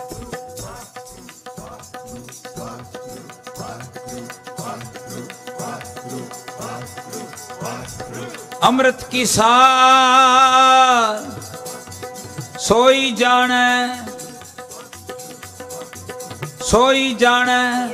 ਅੰਮ੍ਰਿਤ 8.67 9.03
ਕੀ 9.03 9.25
ਸਾਰ? 9.25 11.19
ਸੋਈ 12.59 13.11
ਜਾਣੈ 13.11 13.87
ਸੋਈ 16.63 17.13
ਜਾਣੈ। 17.13 17.87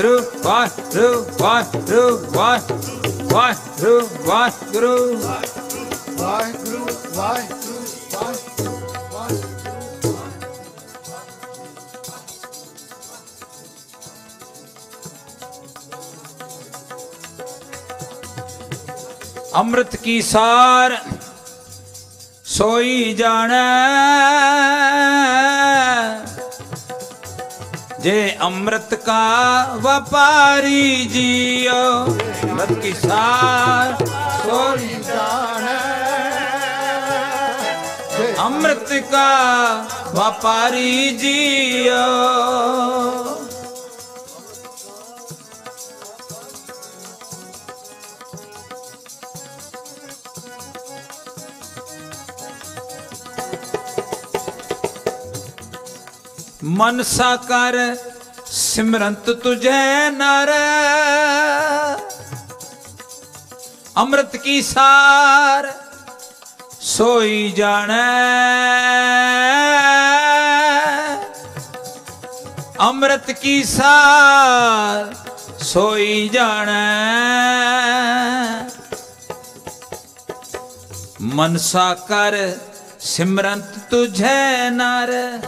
ध्रुव 0.00 0.20
वाय 0.44 0.68
ध्रुव 0.92 1.24
वाय 1.40 1.62
ध्रुव 1.62 2.36
वाय 2.36 2.60
वाय 3.32 3.52
ध्रुव 3.78 4.28
वाय 4.28 4.50
गुरु 4.72 4.92
वाय 6.20 6.52
गुरु 6.52 6.84
वाय 7.16 7.44
अमृत 19.54 19.96
की 20.04 20.20
सार 20.22 21.00
सोई 22.46 23.14
जाना। 23.18 24.79
ਜੇ 28.02 28.36
ਅੰਮ੍ਰਿਤ 28.42 28.94
ਕਾ 28.94 29.22
ਵਪਾਰੀ 29.76 31.04
ਜੀਓ, 31.06 32.04
ਅੰਮ੍ਰਿਤ 32.44 32.72
ਕੀ 32.72 32.92
ਸਾਰ 32.92 33.94
ਸੋਈ 34.42 34.88
ਜਾਣੈ। 35.06 35.78
ਜੇ 38.16 38.34
ਅੰਮ੍ਰਿਤ 38.38 38.92
ਕਾ 39.10 39.26
ਵਪਾਰੀ 40.14 41.10
ਜੀਓ 41.16 42.00
ਮਨਸਾ 56.64 57.36
ਕਰ, 57.36 57.96
ਸਿਮਰੰਤ 58.46 59.30
ਤੁਝੈ 59.30 60.10
ਨਰ। 60.10 60.50
ਅੰਮ੍ਰਿਤ 63.96 64.36
ਕੀ 64.36 64.62
ਸਾਰ, 64.62 65.72
ਸੋਈ 66.80 67.50
ਜਾਣੈ। 67.50 67.96
ਅੰਮ੍ਰਿਤ 72.80 73.30
ਕੀ 73.30 73.64
ਸਾਰ, 73.64 75.14
ਸੋਈ 75.60 76.28
ਜਾਣੈ। 76.28 76.80
ਮਨਸਾ 81.20 81.94
ਕਰ, 81.94 82.52
ਸਿਮਰੰਤ 83.00 83.78
ਤੁਝੈ 83.90 84.70
ਨਰ। 84.70 85.40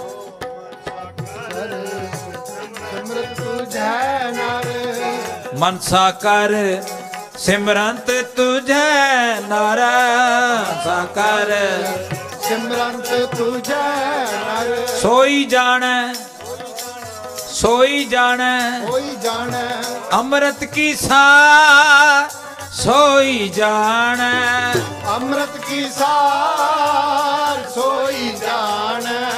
ਮਨਸਾ 5.62 6.10
ਕਰ 6.10 6.52
ਸਿਮਰੰਤ 7.38 8.10
ਤੁਝੈ 8.36 9.40
ਨਰ। 9.40 9.80
ਸਾਕਰ 10.84 11.50
ਸਿਮਰੰਤ 12.48 13.36
ਤੁਝੈ 13.36 13.82
ਨਰ। 14.32 14.86
ਸੋਈ 15.02 15.44
ਜਾਣੈ 15.44 16.14
ਸੋਈ 17.52 18.04
ਜਾਣੈ। 18.04 18.86
ਕੋਈ 18.86 19.16
ਜਾਣੈ। 19.22 19.66
ਅੰਮ੍ਰਿਤ 20.12 20.64
ਕੀ 20.64 20.94
ਸਾਰ 20.94 22.28
ਸੋਈ 22.72 23.48
ਜਾਣੈ। 23.48 24.72
ਅੰਮ੍ਰਿਤ 25.16 25.56
ਕੀ 25.56 25.88
ਸਾਰ 25.98 27.70
ਸੋਈ 27.70 28.32
ਜਾਣੈ। 28.40 29.30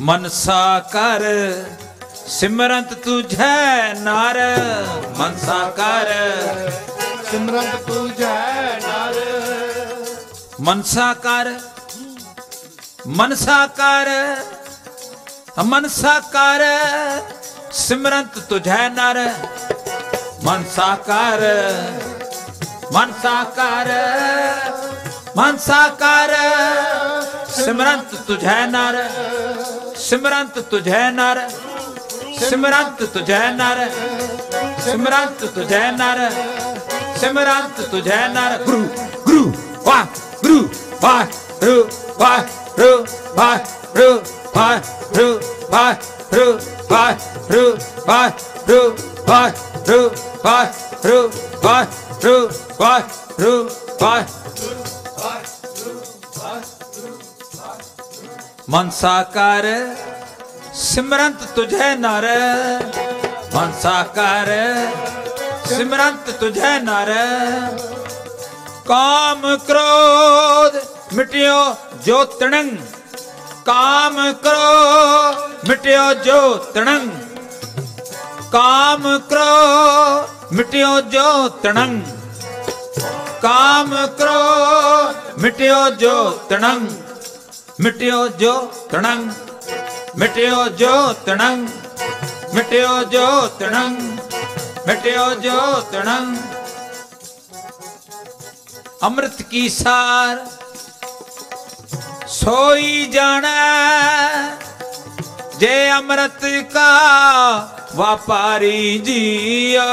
ਮਨਸਾ 0.00 0.78
ਕਰ 0.92 1.22
ਸਿਮਰੰਤ 2.28 2.94
ਤੁਝੈ 2.94 3.92
ਨਰ 3.94 4.38
ਮਨਸਾ 5.16 5.58
ਕਰ। 5.70 6.10
ਸਿਮਰੰਤ 7.30 7.74
ਤੁਝੈ 7.86 8.80
ਨਰ। 8.80 9.20
ਮਨਸਾ 10.60 11.12
ਕਰ 11.14 11.52
ਮਨਸਾ 13.06 13.66
ਕਰ 13.66 14.10
ਮਨਸਾ 15.64 16.18
ਕਰ। 16.32 16.64
ਸਿਮਰੰਤ 17.72 18.38
ਤੁਝੈ 18.38 18.88
ਨਰ 18.88 19.18
ਮਨਸਾ 20.44 20.94
ਕਰ। 21.06 21.44
ਮਨਸਾ 22.92 23.42
ਕਰ 23.56 23.92
ਮਨਸਾ 25.36 25.86
ਕਰ। 26.02 26.34
ਸਿਮਰੰਤ 27.52 28.14
ਤੁਝੈ 28.26 28.66
ਨਰ 28.66 29.04
ਸਿਮਰੰਤ 29.96 30.58
ਤੁਝੈ 30.58 31.10
ਨਰ। 31.10 31.48
ਸਿਮਰੰਤ 32.40 33.02
ਤੁਝੈ 33.04 33.40
ਨਰ 33.50 33.78
ਸਿਮਰੰਤ 34.84 35.44
ਤੁਝੈ 35.44 35.90
ਨਰ 35.92 36.30
ਸਿਮਰੰਤ 37.20 37.80
ਤੁਝੈ 37.80 38.26
ਨਰ 38.28 38.56
ਗੁਰੂ 38.64 38.84
ਗੁਰੂ 39.26 39.52
ਵਾ 39.86 40.02
ਗੁਰੂ 40.44 40.68
ਵਾ 41.02 41.20
ਰੂ 41.62 41.82
ਵਾ 42.18 42.36
ਰੂ 42.78 43.04
ਵਾ 43.36 43.54
ਰੂ 43.96 44.20
ਵਾ 44.56 44.68
ਰੂ 45.16 45.28
ਵਾ 45.70 45.90
ਰੂ 46.32 46.58
ਵਾ 46.90 47.10
ਰੂ 47.50 47.78
ਵਾ 48.08 48.28
ਰੂ 48.68 48.80
ਵਾ 49.28 49.40
ਰੂ 49.88 50.10
ਵਾ 50.44 50.62
ਰੂ 51.04 51.20
ਵਾ 51.62 51.84
ਰੂ 52.24 52.48
ਵਾ 52.80 53.00
ਰੂ 53.40 53.68
ਵਾ 54.00 54.22
ਮਨਸਾ 58.70 59.22
ਕਰ 59.22 59.64
ਸਿਮਰੰਤ 60.76 61.42
ਤੁਝੈ 61.54 61.94
ਨਰ, 61.96 62.24
ਮਨਸਾ 63.54 64.02
ਕਰ 64.14 64.50
ਸਿਮਰੰਤ 65.68 66.30
ਤੁਝੈ 66.30 66.78
ਨਰ, 66.80 67.12
ਕਾਮ 68.88 69.56
ਕ੍ਰੋਧ 69.58 70.76
ਮਿਟਿਓ 71.14 71.54
ਜੋ 72.06 72.24
ਤਣੰ 72.24 72.68
ਕਾਮ 73.66 74.20
ਕ੍ਰੋ 74.42 75.32
ਮਿਟਿਓ 75.68 76.12
ਜੋ 76.24 76.54
ਤਣੰ 76.74 77.08
ਕਾਮ 78.52 79.06
ਕ੍ਰੋ 79.30 80.26
ਮਿਟਿਓ 80.52 81.00
ਜੋ 81.10 81.48
ਤਣੰ 81.62 82.00
ਕਾਮ 83.42 83.96
ਕ੍ਰੋ 84.18 85.12
ਮਿਟਿਓ 85.38 85.88
ਜੋ 85.90 86.30
ਤਣੰ 86.48 86.86
ਮਿਟਿਓ 87.80 88.26
ਜੋ 88.28 88.54
ਤਣੰ 88.90 89.28
मिटियो 90.18 90.58
जो 90.80 90.90
तणंग 91.24 91.68
मिटियो 92.54 92.92
जो 93.12 93.26
तणंग 93.58 93.96
मिटियो 94.88 95.24
जो 95.40 95.58
तणंग। 95.92 96.36
अमृत 99.02 99.42
की 99.50 99.68
सार 99.68 100.38
सोई 102.34 103.10
जाने 103.14 103.52
जे 105.60 105.74
अमृत 105.90 106.40
का 106.76 106.92
व्यापारी 107.94 108.98
जियो। 109.06 109.90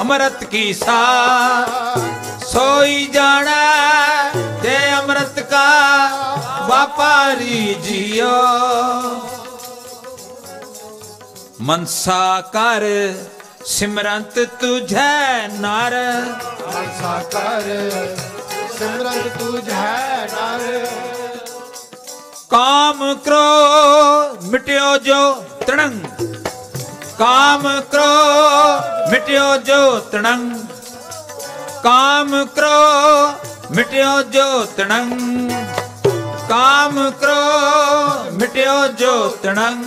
अमृत 0.00 0.48
की 0.50 0.72
सार 0.74 2.02
सोई 2.44 3.06
जाने 3.14 3.62
जे 4.62 4.76
अमृत 4.92 5.38
का 5.52 5.68
व्यापारी 6.66 7.62
जियो। 7.86 8.34
ਮਨਸਾ 11.64 12.40
ਕਰ 12.52 12.82
ਸਿਮਰੰਤ 13.66 14.38
ਤੁਝੈ 14.60 15.48
ਨਰ। 15.48 15.94
ਮਨਸਾ 16.66 17.22
ਕਰ 17.32 17.68
ਸਿਮਰੰਤ 18.78 19.38
ਤੁਝੈ 19.38 20.26
ਨਰ। 20.32 20.86
ਕਾਮ 22.50 23.14
ਕ੍ਰੋ 23.14 23.42
ਮਿਟਿਓ 24.42 24.96
ਜੋ 24.98 25.32
ਤਣੰ 25.66 25.98
ਕਾਮ 27.18 27.68
ਕ੍ਰੋ 27.92 28.10
ਮਿਟਿਓ 29.10 29.56
ਜੋ 29.56 29.98
ਤਣੰ 30.12 30.48
ਕਾਮ 31.82 32.44
ਕ੍ਰੋ 32.46 32.76
ਮਿਟਿਓ 33.70 34.22
ਜੋ 34.22 34.64
ਤਣੰ 34.76 35.50
ਕਾਮ 36.48 37.10
ਕ੍ਰੋ 37.20 38.30
ਮਿਟਿਓ 38.32 38.86
ਜੋ 38.98 39.28
ਤਣੰ 39.42 39.84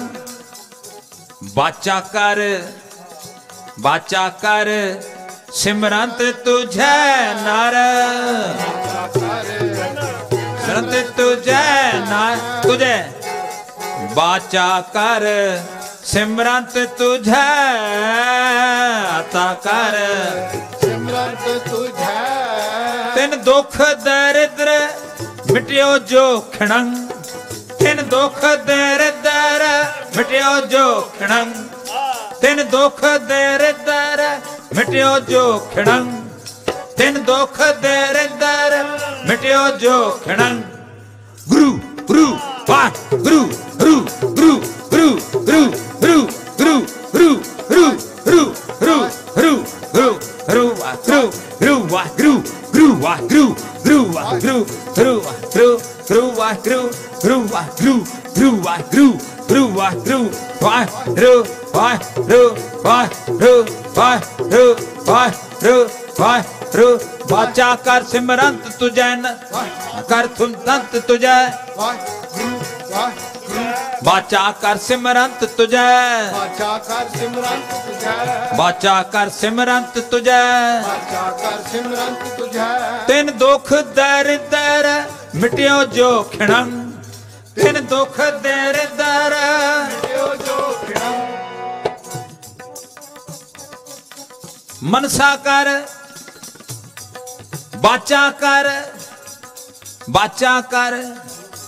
ਬਾਚਾ 1.57 1.99
ਕਰ 1.99 2.39
ਬਾਚਾ 3.79 4.29
ਕਰ 4.29 4.67
ਸਿਮਰੰਤ 5.53 6.21
ਤੁਝੈ 6.45 7.33
ਨਰ। 7.33 7.75
ਸਿਮਰੰਤ 10.65 11.09
ਤੁਝੈ 11.17 11.93
ਨਰ 11.93 12.37
ਤੁਝੈ। 12.63 13.11
ਬਾਚਾ 14.15 14.81
ਕਰ 14.81 15.25
ਸਿਮਰੰਤ 16.03 16.77
ਤੁਝੈ 16.77 17.65
ਤਾ 19.31 19.53
ਕਰ। 19.63 19.97
ਸਿਮਰੰਤ 20.81 21.69
ਤੁਝੈ। 21.69 22.23
ਤਿਨ 23.15 23.41
ਦੁਖ 23.41 23.77
ਦਰਿਦਰ 23.77 24.89
ਮਿਟਿਓ 25.51 25.97
ਜੋ 25.97 26.39
ਖਣੰ। 26.41 27.07
ਤਿਨ 27.87 28.01
ਦੁਖ 28.03 28.39
ਦਰਿਦਰ 28.65 29.61
ਮਿਟਿਓ 30.17 30.65
ਜੋ 30.65 31.01
ਖਣੰ 31.19 31.51
ਤਿਨ 32.41 32.63
ਦੁਖ 32.63 32.99
ਦਰਿਦਰ 33.19 34.23
ਮਿਟਿਓ 34.75 35.19
ਜੋ 35.19 35.43
ਖਣੰ 35.75 36.09
ਤਿਨ 36.97 37.23
ਦੁਖ 37.23 37.61
ਦਰਿਦਰ 37.81 38.75
ਮਿਟਿਓ 39.27 39.69
ਜੋ 39.77 40.09
ਖਣੰ 40.25 40.61
ਗੁਰੂ 41.47 41.79
ਗੁਰੂ 42.07 42.37
ਵਾ 42.69 42.89
ਗੁਰੂ 43.13 43.39
ਗੁਰੂ 43.77 44.05
ਗੁਰੂ 44.25 44.59
ਗੁਰੂ 44.91 45.19
ਗੁਰੂ 45.35 45.71
ਗੁਰੂ 45.93 46.11
ਗੁਰੂ 46.51 46.85
ਗੁਰੂ 47.13 47.35
ਗੁਰੂ 47.55 48.03
ਗੁਰੂ 48.25 48.53
ਗੁਰੂ 48.75 49.13
ਗੁਰੂ 49.35 49.63
ਗੁਰੂ 49.85 50.13
ਗੁਰੂ 50.45 50.73
ਵਾ 50.73 50.93
ਗੁਰੂ 50.97 51.23
ਗੁਰੂ 51.61 51.83
ਵਾ 51.85 52.03
ਗੁਰੂ 52.17 52.43
ਗੁਰੂ 52.73 52.95
ਵਾ 52.95 53.15
ਗੁਰੂ 53.23 53.55
ਗੁਰੂ 53.83 54.05
ਵਾ 54.11 54.23
ਗੁਰੂ 54.37 54.65
ਗੁਰੂ 54.95 55.19
ਵਾ 55.21 55.31
ਗੁਰੂ 55.55 55.77
ਗੁਰੂ 56.09 56.31
ਵਾ 56.31 56.51
ਗੁਰੂ 56.53 56.89
groove, 57.21 57.53
I 57.53 57.65
groove, 57.77 58.07
groove, 58.35 58.67
I 58.67 58.81
groove, 58.91 59.21
groove, 59.47 59.77
I 59.79 59.93
groove, 60.05 60.35
why, 60.61 60.85
ru, 61.07 61.43
why, 61.73 61.99
ru, 62.17 62.41
why, 62.83 63.09
ru, 63.27 63.53
why, 63.95 64.21
ru, 64.53 64.75
why, 65.05 65.29
ru, 65.61 65.75
why, 66.17 66.39
ru, 66.73 66.89
वाचा 67.29 67.73
कर 67.85 68.03
सिमरंत 68.09 68.67
तुझे 68.79 69.07
न 69.19 69.31
कर 70.09 70.25
तुम 70.37 70.51
तंत 70.67 70.95
तुझे 71.07 71.37
वाचा 74.03 74.43
कर 74.61 74.77
सिमरंत 74.77 75.43
तुझे 75.57 75.87
वाचा 76.31 76.77
कर 76.87 77.09
सिमरंत 77.17 77.73
तुझे 77.83 78.15
वाचा 78.57 79.01
कर 79.13 79.29
सिमरंत 79.39 79.97
तुझे 80.11 80.41
वाचा 80.87 81.29
कर 81.43 81.61
सिमरंत 81.71 82.25
तुझे 82.39 82.71
तिन 83.07 83.37
दुख 83.39 83.73
दर 83.99 84.35
दर 84.51 84.93
मिटियो 85.35 85.83
जो 85.95 86.11
खिणंग 86.33 86.86
ਤਿਨ 87.57 87.85
ਦੁਖ 87.85 88.17
ਦਰਿਦਰ 88.43 89.35
ਜੋ 90.03 90.35
ਜੋ 90.35 90.57
ਖਿੜੰ 90.87 91.15
ਮਨਸਾ 94.83 95.35
ਕਰ, 95.35 95.69
ਬਾਚਾ 97.75 98.29
ਕਰ 98.41 98.69
ਬਾਚਾ 100.09 100.59
ਕਰ, 100.71 100.93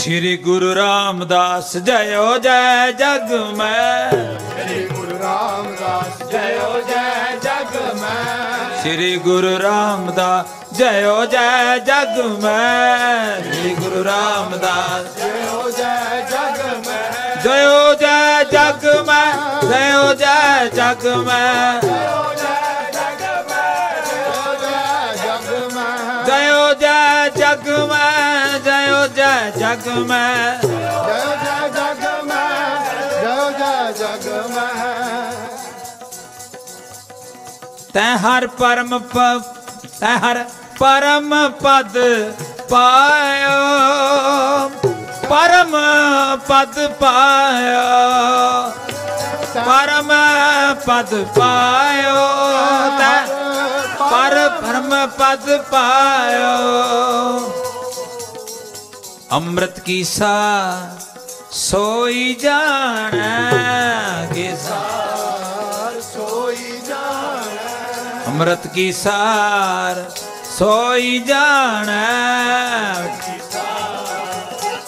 ਸ਼੍ਰੀ 0.00 0.36
ਗੁਰੂ 0.36 0.74
ਰਾਮਦਾਸ 0.74 1.76
ਜਯੋ 1.76 2.36
ਜੈ 2.38 2.90
ਜਗ 2.92 3.32
ਮੈਂ। 3.56 4.10
ਸ੍ਰੀ 4.10 4.86
ਗੁਰੂ 4.88 5.18
ਰਾਮਦਾਸ 5.18 6.22
ਜਯੋ 6.30 6.80
ਜੈ 6.88 7.36
ਜਗ 7.42 7.76
ਮੈਂ। 8.00 8.80
ਸ਼੍ਰੀ 8.82 9.16
ਗੁਰੂ 9.16 9.58
ਰਾਮਦਾਸ 9.62 10.46
ਜਯੋ 10.76 11.24
ਜੈ 11.26 11.78
ਜਗ 11.78 12.18
ਮੈਂ। 12.42 13.42
ਸ਼੍ਰੀ 13.42 13.74
ਗੁਰੂ 13.74 14.04
ਰਾਮਦਾਸ 14.04 15.18
ਜਯੋ 15.18 15.70
ਜੈ 15.70 16.20
ਜਗ 16.30 16.64
ਮੈਂ। 16.86 17.36
ਜਯੋ 17.44 17.94
ਜੈ 17.94 18.44
ਜਗ 18.52 18.86
ਮੈਂ 19.06 19.32
ਜਯੋ 19.62 20.14
ਜੈ 20.14 20.68
ਜਗ 20.74 21.06
ਮੈਂ। 21.26 21.80
ਜਯੋ 21.82 22.34
ਜੈ 22.34 22.90
ਜਗ 22.92 23.32
ਮੈਂ 23.46 23.84
ਜਯੋ 26.26 26.72
ਜੈ 26.80 27.28
ਜਗ 27.36 27.68
ਮੈਂ। 27.90 28.29
ਜੈ 29.40 29.50
ਜਗ 29.50 29.88
ਮੈਂ। 29.88 30.58
ਜੈ 30.62 30.66
ਜਗ 30.66 30.68
ਮੈਂ 30.68 31.08
ਜਯੋ 31.12 31.34
ਜੈ 31.38 31.68
ਜਗ 31.68 32.26
ਮੈਂ। 32.26 32.80
ਜਯੋ 33.22 33.50
ਜੈ 33.50 33.92
ਜਗ 33.92 34.50
ਮੈਂ। 34.50 35.32
ਤੈ 37.92 38.16
ਹਰ 38.16 38.46
ਪਰਮ 38.46 38.98
ਪ 38.98 39.18
ਤੈ 40.00 40.16
ਹਰ 40.18 40.44
ਪਰਮ 40.78 41.34
ਪਦ 41.50 41.98
ਪਾਇਓ। 42.70 43.56
ਪਰਮ 45.28 45.76
ਪਦ 46.48 46.86
ਪਾਇਓ। 47.00 47.88
ਪਰਮ 49.64 50.12
ਪਦ 50.86 51.24
ਪਾਇਓ। 51.24 52.26
ਤੈ 52.98 53.26
ਪਰ 53.98 54.48
ਪਰਮ 54.62 55.06
ਪਦ 55.06 55.60
ਪਾਇਓ। 55.70 56.50
ਅੰਮ੍ਰਿਤ 59.32 59.80
ਕੀ 59.80 60.04
ਸਾ 60.04 60.32
ਸੋਈ 61.50 62.34
ਜਾਣੈ 62.34 64.26
ਕਿ 64.34 64.48
ਸਾ? 64.56 64.78
ਸਾਰ 64.78 66.00
ਸੋਈ 66.00 66.80
ਜਾਣੈ। 66.88 68.24
ਅੰਮ੍ਰਿਤ 68.26 68.66
ਕੀ 68.66 68.92
ਸਾਰ 68.92 70.10
ਸੋਈ 70.58 71.18
ਜਾਣੈ 71.18 72.06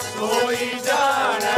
ਸੋਈ 0.03 0.69
ਜਾਣੈ। 0.85 1.57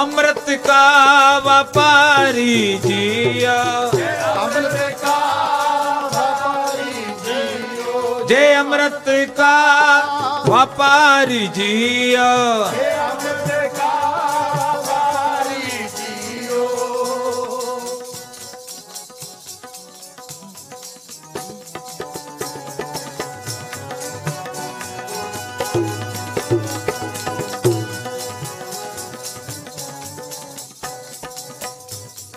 ਅੰਮ੍ਰਿਤ 0.00 0.50
ਕਾ 0.66 1.38
ਵਪਾਰੀ 1.38 2.78
ਜੀਆ 2.86 3.62
ਅੰਮ੍ਰਿਤ 4.36 5.00
ਕਾ 5.00 5.18
ਵਪਾਰੀ 6.12 7.04
ਜੀਓ। 7.26 8.26
ਜੇ 8.28 8.56
ਅੰਮ੍ਰਿਤ 8.56 9.30
ਕਾ 9.36 9.54
ਵਪਾਰੀ 10.46 11.46
ਜੀਆ 11.46 12.24
ਇਹ 12.74 12.98
ਅੰਮ੍ਰਿਤ 13.02 13.72
ਕਾ 13.76 13.92
ਵਪਾਰੀ 14.76 15.88
ਜੀਓ। 15.96 16.66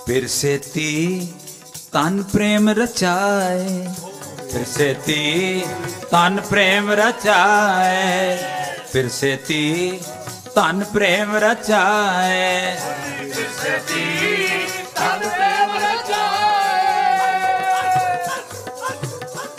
ਫਿਰ 0.05 0.27
ਸੇਤੀ 0.27 1.33
ਤਨ 1.91 2.23
ਪ੍ਰੇਮ 2.23 2.69
ਰਚਾਏ। 2.69 3.87
ਫਿਰ 4.51 4.63
ਸੇਤੀ 4.65 5.63
ਤਨ 6.11 6.39
ਪ੍ਰੇਮ 6.41 6.91
ਰਚਾਏ, 6.91 8.37
ਫਿਰ 8.93 9.09
ਸੇਤੀ 9.09 9.99
ਤਨ 10.55 10.83
ਪ੍ਰੇਮ 10.93 11.35
ਰਚਾਏ। 11.37 12.75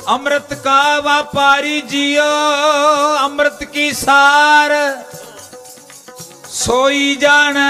ਅੰਮ੍ਰਿਤ 0.09 0.55
ਕਾ 0.55 1.01
ਵਪਾਰੀ 1.01 1.81
ਜੀਓ, 1.81 2.25
ਅੰਮ੍ਰਿਤ 3.25 3.65
ਕੀ 3.65 3.91
ਸਾਰ 3.93 4.75
ਸੋਈ 6.51 7.15
ਜਾਣੈ। 7.17 7.67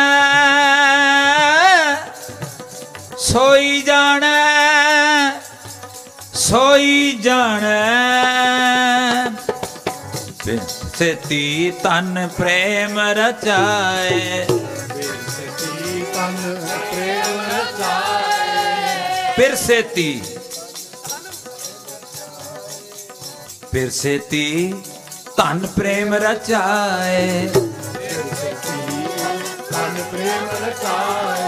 ਸੋਈ 3.18 3.82
ਜਾਣੈ। 3.82 5.37
सोई 6.48 7.18
जाने 7.24 7.78
सेती 10.98 11.44
तन 11.84 12.14
प्रेम 12.36 12.98
रचाए 13.18 14.46
फिर 19.36 19.54
सेती 19.64 20.10
फिर 23.72 23.90
सेती 24.00 24.46
तन 25.38 25.66
प्रेम 25.76 26.14
रचाए 26.24 27.26
तन 29.68 30.02
प्रेम 30.10 30.48
रचाए 30.64 31.47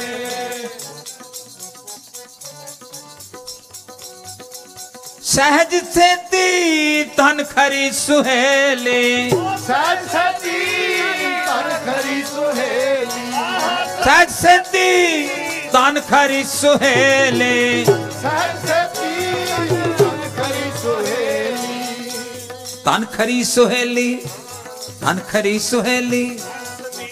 ਸਹਿਜ 5.23 5.75
ਸੇਤੀ 5.93 7.03
ਤਨ 7.17 7.43
ਖਰੀ 7.43 7.91
ਸੁਹੇਲੀ। 7.91 9.29
ਸਹਿਜ 9.67 10.05
ਸਤੀ 10.07 10.59
ਕਰ 11.45 11.69
ਖਰੀ 11.85 12.21
ਸੁਹੇਲੀ। 12.23 13.31
ਸਹਿਜ 14.03 14.31
ਸੇਤੀ 14.31 15.27
ਤਨ 15.73 16.01
ਖਰੀ 16.09 16.43
ਸੁਹੇਲੀ। 16.43 17.85
ਸਹਿਜ 17.85 18.69
ਸਤੀ 18.69 19.45
ਕਰ 19.57 20.29
ਖਰੀ 20.37 20.71
ਸੁਹੇਲੀ। 20.81 21.20
ਤਨ 22.85 23.05
ਖਰੀ 23.05 23.43
ਸੁਹੇਲੀ, 23.43 24.13
ਤਨ 25.01 25.19
ਖਰੀ 25.31 25.57
ਸੁਹੇਲੀ, 25.59 26.39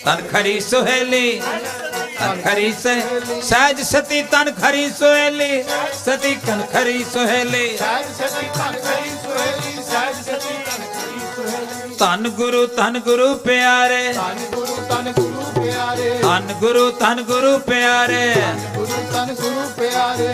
ਤਨ 0.06 0.22
ਖਰੀ 0.32 0.60
ਸੁਹੇਲੀ, 0.60 1.42
ਤਨ 2.20 2.42
ਖਰੀ 2.42 2.72
ਸੇ 2.84 2.96
ਸਹਿਜ 3.42 3.82
ਸਤੀ 3.82 4.22
ਤਨ 4.32 4.52
ਖਰੀ 4.52 4.90
ਸੁਹੇਲੀ, 5.00 5.64
ਸਤੀ 6.06 6.34
ਕਨ 6.48 6.62
ਖਰੀ 6.74 7.04
ਸੁਹੇਲੀ। 7.14 7.78
ਸਹਿਜ 7.78 8.08
ਸਤੀ 8.16 8.48
ਕਰ 8.58 8.80
ਖਰੀ 8.80 9.10
ਸੁਹੇਲੀ 9.24 9.84
ਸਹਿਜ 9.92 10.16
ਸਤੀ 10.18 10.56
ਕਰ 10.66 10.82
ਖਰੀ 10.94 11.20
ਸੁਹੇਲੀ 11.36 11.96
ਧੰਨ 12.00 12.30
ਗੁਰੂ 12.30 12.66
ਧੰਨ 12.68 13.00
ਗੁਰੂ 13.00 13.34
ਪਿਆਰੇ 13.36 14.14
ਤਨ 14.14 14.46
ਗੁਰੂ 14.56 14.76
ਤਨ 14.90 15.12
ਗੁਰੂ 15.12 15.62
ਪਿਆਰੇ 15.62 16.10
ਧੰਨ 16.22 16.54
ਗੁਰੂ 16.54 16.90
ਧੰਨ 16.92 17.22
ਗੁਰੂ 17.24 17.58
ਪਿਆਰੇ 17.60 18.34
ਗੁਰੂ 18.76 19.04
ਤਨ 19.14 19.36
ਗੁਰੂ 19.42 19.70
ਪਿਆਰੇ। 19.78 20.34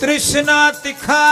ਤ੍ਰਿਸ਼ਨਾ 0.00 0.70
ਤਿਖਾ 0.72 1.22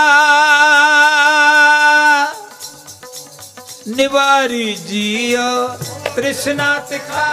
ਨਿਵਾਰੀ 3.97 4.75
ਜੀਓ 4.75 5.69
ਤ੍ਰਿਸ਼ਨਾ 6.17 6.79
ਤਿਖਾ। 6.79 7.29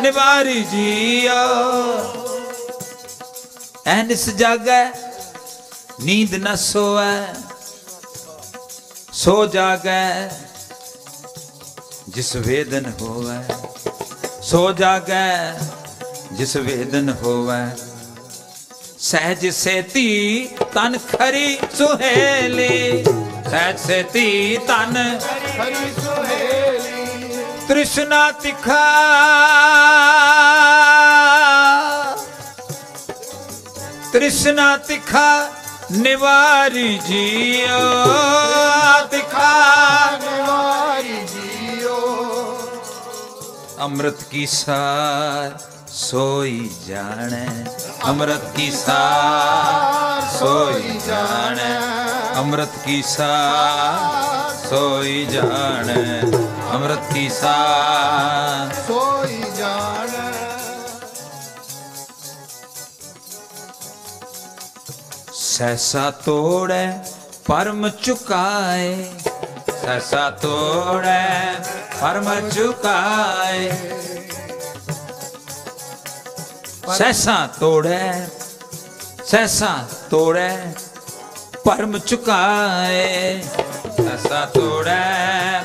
ਨਿਵਾਰੀ 0.00 0.64
ਜੀਓ। 0.64 1.32
ਐਨਿਸ 3.86 4.30
ਜਾਗੈ, 4.30 4.92
ਨੀਂਦ 6.00 6.34
ਨ 6.34 6.54
ਸੋਵੈ। 6.54 7.34
ਸੋ 9.12 9.46
ਜਾਗੈ, 9.46 10.28
ਜਿਸ 12.08 12.36
ਵੇਦਨ 12.36 12.92
ਹੋਵੈ। 13.00 13.44
ਸੋ 14.42 14.72
ਜਾਗੈ, 14.72 15.58
ਜਿਸ 16.32 16.56
ਵੇਦਨ 16.56 17.14
ਹੋਵੈ। 17.22 17.76
ਸਹਿਜ 18.98 19.48
ਸੇਤੀ 19.48 20.48
ਤਨ 20.74 20.98
ਖਰੀ 20.98 21.58
ਸੁਹੇਲੀ। 21.78 23.04
ਸਹਿਜ 23.50 23.78
ਸੇਤੀ 23.78 24.58
ਤਨ 24.66 25.18
ਖਰੀ 25.56 25.74
ਸੁਹੇਲੀ 25.74 27.44
ਤ੍ਰਿਸ਼ਨਾ 27.68 28.30
ਤਿਖਾ। 28.32 28.80
ਤ੍ਰਿਸ਼ਨਾ 34.12 34.76
ਤਿਖਾ 34.76 35.50
ਨਿਵਾਰੀ 35.92 36.98
ਜੀਓ। 36.98 38.04
ਤਿਖਾ। 39.10 39.52
ਨਿਵਾਰੀ 40.16 41.26
ਜੀਓ। 41.26 41.98
ਅੰਮ੍ਰਿਤ 43.80 44.22
ਕੀ 44.22 44.46
ਸਾਰ। 44.46 45.73
सोई 45.94 46.70
जाने, 46.88 47.44
अमृत 48.04 48.52
की 48.56 48.70
सार 48.70 50.22
सोई 50.28 50.98
जाने, 50.98 51.68
अमृत 52.38 52.72
की 52.86 53.02
सार 53.02 54.50
सोई 54.54 55.26
जाने, 55.26 56.02
अमृत 56.70 57.08
की 57.14 57.28
सार 57.30 58.72
सोई 58.74 59.38
जाने। 59.58 60.24
सहसा 65.32 66.10
तोड़े, 66.10 66.86
परम 67.48 67.88
चुकाए, 67.88 68.92
सहसा 69.70 70.30
तोड़े, 70.42 71.22
परम 71.94 72.50
चुकाए। 72.50 74.23
ਸੈਸਾ 76.92 77.46
ਤੋੜੈ 77.60 78.28
ਸੈਸਾ 79.26 79.88
ਤੋੜੈ, 80.10 80.56
ਪਰਮ 81.64 81.98
ਚੁਕਾਏ। 81.98 83.42
ਸੈਸਾ 83.96 84.44
ਤੋੜੈ, 84.46 85.62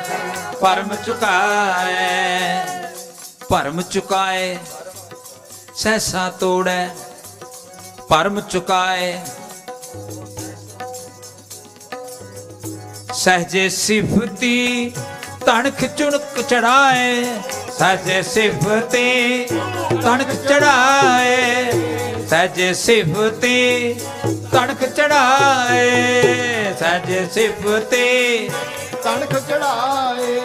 ਪਰਮ 0.62 0.96
ਚੁਕਾਏ 0.96 2.64
ਪਰਮ 3.50 3.82
ਚੁਕਾਏ। 3.82 4.58
ਸੈਸਾ 5.76 6.30
ਤੋੜੈ, 6.30 6.88
ਪਰਮ 8.10 8.42
ਚੁਕਾਏ। 8.42 9.20
ਸਹਜੇ 13.14 13.70
ਸਿਫਤੀ 13.70 14.92
ਤਣਖ 15.46 15.84
ਚੁਣਕ 15.98 16.42
ਚੜਾਏ 16.50 17.24
ਸਹਜੇ 17.78 18.22
ਸਿਫਤੀ 18.24 19.46
ਤਣਖ 20.04 20.34
ਚੜਾਏ 20.48 21.72
ਸਹਜੇ 22.30 22.74
ਸਿਫਤੀ 22.74 23.94
ਤਣਖ 24.52 24.84
ਚੜਾਏ 24.96 26.74
ਸਹਜੇ 26.80 27.26
ਸਿਫਤੀ 27.34 28.50
ਤਣਖ 29.04 29.34
ਚੜਾਏ। 29.50 30.40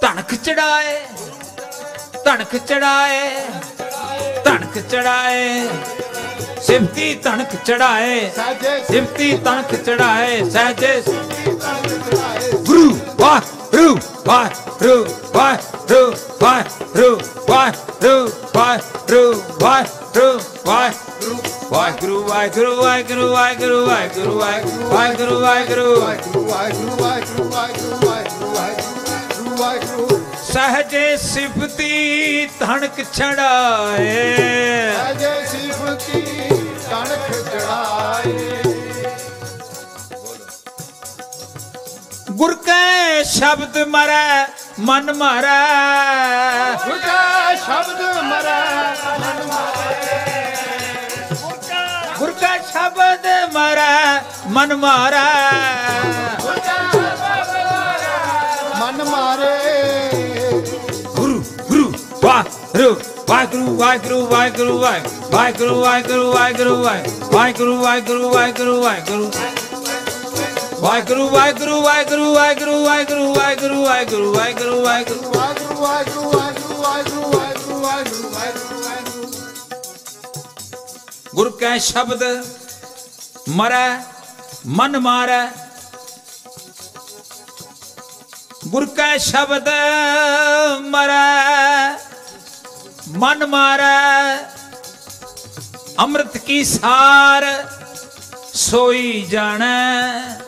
ਤਣਖ 0.00 0.34
ਚੜਾਏ 0.44 0.98
ਤਣਖ 2.24 2.56
ਚੜਾਏ 2.68 3.30
ਤਣਖ 4.44 4.78
ਚੜਾਏ 4.90 5.68
ਸਿਫਤੀ 6.66 7.14
ਤਣਖ 7.24 7.54
ਚੜਾਏ 7.66 8.30
ਸਾਜੇ 8.36 8.78
ਸਿਫਤੀ 8.90 9.36
ਤਣਖ 9.44 9.74
ਚੜਾਏ 9.86 10.42
ਸਹਜੇ 10.50 11.00
ਤਣਖ 11.02 11.88
ਚੜਾਏ। 12.08 12.57
ਗੁਰੂ 13.18 13.26
ਵਾਹ 13.26 13.40
ਰੂ 13.74 13.98
ਵਾਹ 14.26 14.50
ਰੂ 14.82 15.06
ਵਾਹ 15.34 15.56
ਰੂ 15.90 16.12
ਵਾਹ 16.40 16.64
ਰੂ 16.96 17.20
ਵਾਹ 17.48 17.72
ਰੂ 18.02 18.30
ਵਾਹ 18.54 18.78
ਰੂ 19.10 19.42
ਵਾਹ 19.56 19.84
ਰੂ 20.16 20.40
ਵਾਹ 20.66 21.02
ਵਾਹਿਗੁਰੂ 21.70 22.24
ਵਾਹਿਗੁਰੂ 22.24 22.82
ਵਾਹਿਗੁਰੂ 22.82 23.34
ਵਾਹਿਗੁਰੂ 23.34 23.86
ਵਾਹਿਗੁਰੂ 23.86 24.38
ਵਾਹਿਗੁਰੂ 24.38 24.38
ਵਾਹਿਗੁਰੂ 24.38 25.40
ਵਾਹਿਗੁਰੂ 25.40 26.00
ਵਾਹਿਗੁਰੂ 26.00 26.00
ਵਾਹਿਗੁਰੂ 26.00 27.50
ਵਾਹਿਗੁਰੂ 27.50 27.50
ਵਾਹਿਗੁਰੂ 27.50 28.46
ਵਾਹਿਗੁਰੂ 28.46 28.56
ਵਾਹਿਗੁਰੂ 28.56 29.56
ਵਾਹਿਗੁਰੂ 29.56 30.24
ਸਹਜੇ 30.52 31.16
ਸਿਫਤੀ 31.16 32.46
ਤਣਕ 32.60 33.04
ਛੜਾਏ। 33.12 34.36
ਸਾਜੇ 34.96 35.46
ਸਿਫਤੀ 35.46 36.48
ਤਣਖ 36.90 37.52
ਚੜਾਏ 37.52 38.67
ਗੁਰ 42.38 42.52
ਕੈ 42.56 43.22
ਸ਼ਬਦ 43.24 43.76
ਮਰੈ 43.88 44.46
ਮਨ 44.78 45.12
ਮਾਰੈ 45.12 45.54
ਗੁਰ 46.84 46.98
ਕਾ 46.98 47.54
ਸ਼ਬਦ 47.56 48.02
ਮਰੈ 48.24 48.60
ਗੁਰ 52.18 52.30
ਕੈ 52.32 52.58
ਸ਼ਬਦ 52.68 53.26
ਮਰੈ 53.54 54.22
ਮਨ 54.48 54.74
ਮਾਰੈ 54.76 55.24
ਮਨ 58.80 59.02
ਮਾਰੇ 59.04 59.56
ਗੁਰੂ 61.16 61.42
ਗੁਰੂ 61.62 61.92
ਵਾਹਿਗੁਰੂ 62.24 62.94
ਵਾਹਿਗੁਰੂ 63.28 63.76
ਵਾਹਿਗੁਰੂ 63.76 64.26
ਵਾਹਿਗੁਰੂ 64.26 64.78
ਵਾਹਿਗੁਰੂ 64.78 65.80
ਵਾਹਿਗੁਰੂ 65.80 65.82
ਵਾਹਿਗੁਰੂ 65.82 66.32
ਵਾਹਿਗੁਰੂ 66.32 66.82
ਵਾਹਿਗੁਰੂ 66.82 67.76
ਵਾਹਿਗੁਰੂ 67.76 68.30
ਵਾਹਿਗੁਰੂ 68.30 68.82
ਵਾਹਿਗੁਰੂ 68.82 69.67
ਵਾਹਿਗੁਰੂ 70.82 71.28
ਵਾਹਿਗੁਰੂ 71.30 71.82
ਵਾਹਿਗੁਰੂ 71.82 72.34
ਵਾਹਿਗੁਰੂ 72.34 72.34
ਵਾਹਿਗੁਰੂ 72.34 73.34
ਵਾਹਿਗੁਰੂ 73.34 73.82
ਵਾਹਿਗੁਰੂ 73.82 73.82
ਵਾਹਿਗੁਰੂ 73.82 74.82
ਵਾਹਿਗੁਰੂ। 74.82 75.32
ਵਾਹਿਗੁਰੂ 75.32 75.80
ਵਾਹਿਗੁਰੂ 75.80 76.30
ਵਾਹਿਗੁਰੂ 76.30 77.30
ਵਾਹਿਗੁਰੂ 77.30 77.30
ਵਾਹਿਗੁਰੂ 77.30 78.30
ਵਾਹਿਗੁਰੂ 78.30 78.30
ਵਾਹਿਗੁਰੂ 78.30 79.26
ਗੁਰ 81.34 81.50
ਕੈ 81.56 81.78
ਸ਼ਬਦ, 81.78 82.22
ਮਰੈ, 83.48 83.98
ਮਨ 84.66 84.98
ਮਾਰੈ। 84.98 85.46
ਗੁਰ 88.68 88.86
ਕੈ 88.86 89.18
ਸ਼ਬਦ, 89.18 89.68
ਮਰੈ, 90.80 91.92
ਮਨ 93.08 93.46
ਮਾਰੈ। 93.46 94.36
ਅੰਮ੍ਰਿਤ 96.00 96.36
ਕੀ 96.36 96.64
ਸਾਰ, 96.64 97.68
ਸੋਈ 98.54 99.22
ਜਾਣੈ। 99.22 100.47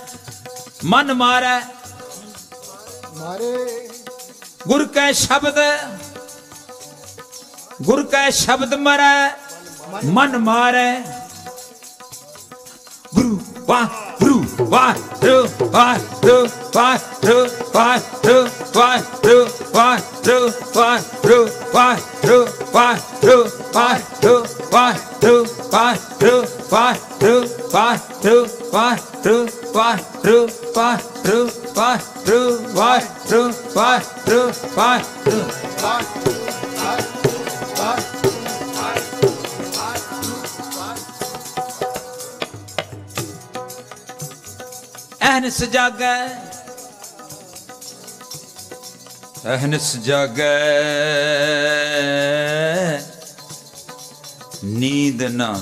ਮਨ 0.84 1.12
ਮਾਰੈ 1.14 1.60
ਮਾਰੇ 3.16 3.88
ਗੁਰ 4.68 4.86
ਕੈ 4.86 5.12
ਸ਼ਬਦ 5.12 5.58
ਗੁਰ 7.82 8.02
ਕੈ 8.06 8.30
ਸ਼ਬਦ 8.30 8.74
ਮਰੈ 8.74 9.30
ਮਨ 10.04 10.38
ਮਾਰੈ 10.38 11.00
ਗੁਰੂ 13.14 13.38
ਵਾਹ 13.60 13.86
ਗੁਰੂ 14.20 14.44
ਵਾਹ 14.60 14.94
ਰੂ 15.24 15.48
ਵਾਹ 15.70 15.98
ਰੂ 16.24 16.48
ਵਾਹ 16.74 16.98
ਰੂ 17.24 17.46
ਵਾਹ 17.74 17.98
ਰੂ 18.24 18.48
ਵਾਹ 18.74 18.98
ਰੂ 19.24 19.48
ਵਾਹ 19.74 19.98
ਰੂ 20.24 20.48
ਵਾਹ 20.84 20.98
ਰੂ 21.14 21.38
ਵਾਹ 21.74 21.96
ਰੂ 22.24 22.48
ਵਾਹ 22.72 22.96
ਰੂ 23.24 23.24
ਵਾਹ 23.24 23.24
ਰੂ 23.24 23.44
ਵਾਹ 23.72 24.04
ਰੂ 24.04 24.44
ਵਾਹ 24.72 24.94
ਰੂ 25.22 25.44
ਵਾਹ 25.72 25.94
ਰੂ 26.32 26.44
ਵਾਹ 26.70 26.94
ਰੂ 27.22 27.44
ਵਾਹ 27.72 27.98
ਰੂ 28.24 28.46
ਵਾਹ 28.72 28.96
ਰੂ 29.26 29.46
ਵਾਹ 29.72 29.96
Rupa, 30.80 30.96
Rupa, 31.26 32.00
Rupa, 32.24 33.00
Rupa, 33.28 34.00
Rupa, 34.26 35.02
Rupa. 35.26 36.70
ਅਹਨਿਸ 45.22 45.62
ਜਾਗੈ 45.64 46.16
ਅਹਨਿਸ 49.54 49.96
ਜਾਗੈ 49.96 50.56
ਨੀਂਦ 54.64 55.22
ਨਾ 55.22 55.52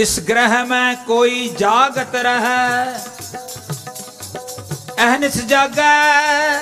ਇਸ 0.00 0.18
ਗ੍ਰਹਿ 0.20 0.64
ਮੈਂ 0.64 0.94
ਕੋਈ 0.96 1.48
ਜਾਗਤ 1.58 2.14
ਰਹੈ 2.16 2.92
ਅਹਨਸ 4.96 5.36
ਜਾਗੈ। 5.44 6.60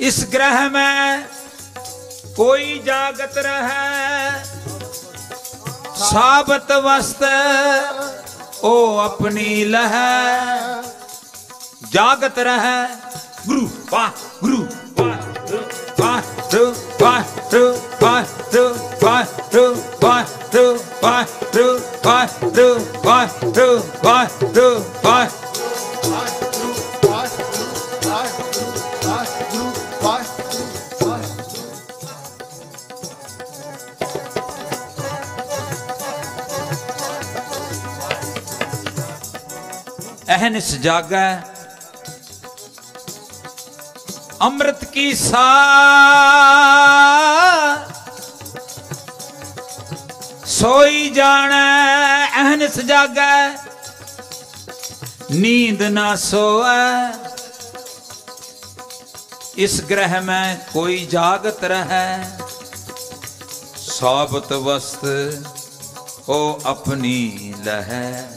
ਇਸ 0.00 0.18
ਗ੍ਰਹਿ 0.24 0.68
ਮੈਂ 0.68 1.22
ਕੋਈ 2.36 2.78
ਜਾਗਤ 2.78 3.38
ਰਹੈ, 3.38 4.44
ਸਾਬਤ 5.96 6.72
ਵਸਤ 6.84 7.24
ਉਹ 8.62 8.98
ਆਪਣੀ 8.98 9.64
ਲਹੈ। 9.64 10.10
ਜਾਗਤ 11.92 12.38
ਰਹੈ। 12.40 12.84
ਗੁਰੂ, 13.46 13.68
ਵਾਹ। 13.90 14.10
two, 23.54 23.80
one, 24.02 24.28
two, 24.54 24.80
one. 25.02 25.28
ਅਹਨਿਸ 40.34 40.74
ਜਾਗਾ 40.82 41.24
ਅੰਮ੍ਰਿਤ 44.42 44.84
ਕੀ 44.92 45.12
ਸਾ 45.14 45.46
ਸੋਈ 50.46 51.08
ਜਾਣੈ 51.10 52.11
ਅਹਨਿਸ 52.42 52.78
ਜਾਗੈ 52.80 53.56
ਨੀਂਦ 55.32 55.82
ਨਾ 55.82 56.14
ਸੋਐ 56.16 57.12
ਇਸ 59.56 59.80
ਗ੍ਰਹਿ 59.90 60.20
ਮੈਂ 60.20 60.56
ਕੋਈ 60.72 61.04
ਜਾਗਤ 61.06 61.64
ਰਹੈ, 61.64 62.38
ਸਾਬਤ 63.78 64.52
ਵਸਤ 64.52 65.04
ਉਹ 66.28 66.60
ਆਪਣੀ 66.66 67.54
ਲਹੈ। 67.64 68.28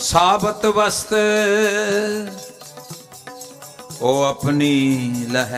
साबत 0.01 0.65
वस्त 0.77 1.13
ओ 4.01 4.13
अपनी 4.23 4.75
लह 5.31 5.53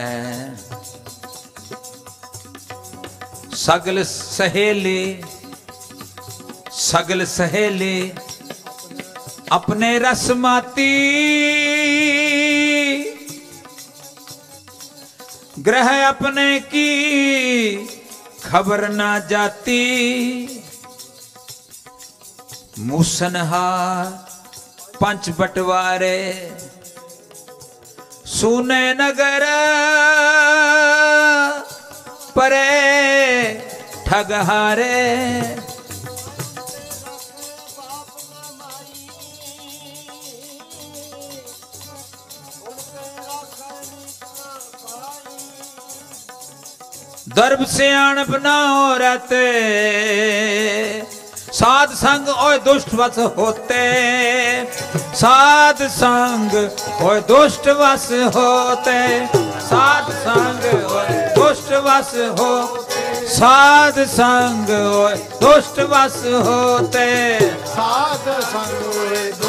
सगल 3.65 4.03
सहेले 4.03 4.99
सगल 6.79 7.25
सहेले 7.35 7.93
अपने 9.57 9.97
रसमाती 9.99 10.91
ग्रह 15.66 15.88
अपने 16.06 16.48
की 16.60 16.90
खबर 18.44 18.88
ना 18.92 19.18
जाती 19.30 19.80
मूसनहार 22.78 24.06
पंच 25.00 25.28
बटवारे 25.38 26.18
सुने 28.34 28.82
नगर 28.94 29.44
परे 32.36 32.64
ठगहारे 34.06 34.94
ਦਰਬ 47.59 47.67
ਸਿਆਣ 47.67 48.23
ਬਣਾਓ 48.25 48.95
ਰਤੇ, 48.97 49.45
ਸਾਧ 51.53 51.93
ਸੰਗ 51.93 52.27
ਓਏ 52.29 52.57
ਦੁਸ਼ਟ 52.65 52.93
ਵਸ 52.95 53.17
ਹੋਤੇ। 53.37 53.79
ਸਾਧ 55.15 55.81
ਸੰਗ 55.97 56.55
ਓਏ 57.01 57.19
ਦੁਸ਼ਟ 57.27 57.67
ਵਸ 57.79 58.09
ਹੋਤੇ, 58.35 59.27
ਸਾਧ 59.69 60.11
ਸੰਗ 60.23 60.65
ਓਏ 60.91 61.17
ਦੁਸ਼ਟ 61.35 61.73
ਵਸ 61.85 62.15
ਹੋ 62.39 62.85
ਸਾਧ 63.29 64.03
ਸੰਗ 64.07 64.69
ਓਏ 64.69 65.15
ਦੁਸ਼ਟ 65.41 65.79
ਵਸ 65.81 66.23
ਹੋਤੇ। 66.45 67.07
ਸਾਧ 67.75 68.29
ਸੰਗੋਏ 68.43 69.31
ਦੁਸ਼ਟ 69.31 69.43
ਵਸ 69.43 69.48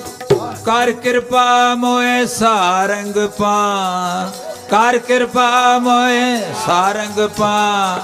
ਕਰ 0.65 0.91
ਕਿਰਪਾ 0.91 1.75
ਮੋਏ 1.75 2.25
ਸਾਰੰਗ 2.25 3.15
ਪਾ 3.37 4.31
ਕਰ 4.69 4.97
ਕਿਰਪਾ 4.97 5.77
ਮੋਏ 5.79 6.53
ਸਾਰੰਗ 6.65 7.19
ਪਾ 7.37 7.99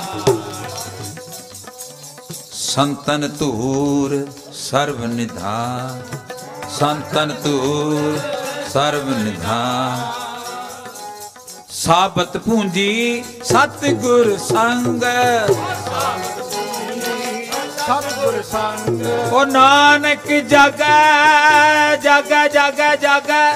ਸੰਤਨ 2.53 3.29
ਧੂਰ 3.39 4.15
ਸਰਬ 4.53 5.03
ਨਿਧਾਨ। 5.05 6.01
ਸੰਤਨ 6.79 7.33
ਧੂਰ 7.43 8.19
ਸਰਬ 8.73 9.09
ਨਿਧਾਨ। 9.17 10.01
ਸਾਬਤ 11.73 12.37
ਪੂੰਜੀ 12.37 13.23
ਸਤ 13.43 13.85
ਗੁਰ 14.01 14.37
ਸੰਗ। 14.37 15.03
ਸਤਿਗੁਰ 17.87 18.41
ਸੰਗ। 18.43 19.33
ਓ 19.33 19.43
ਨਾਨਕ 19.45 20.25
ਜਾਗੈ 20.49 21.95
ਜਾਗੈ 21.95 22.47
ਜਾਗੈ 22.47 22.95
ਜਾਗੈ। 22.95 23.55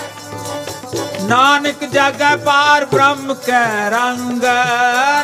ਨਾਨਕ 1.22 1.84
ਜਾਗੈ 1.84 2.36
ਪਾਰ 2.36 2.86
ਬ੍ਰਹਮ 2.86 3.34
ਕੈ 3.46 3.90
ਰੰਗ। 3.90 4.44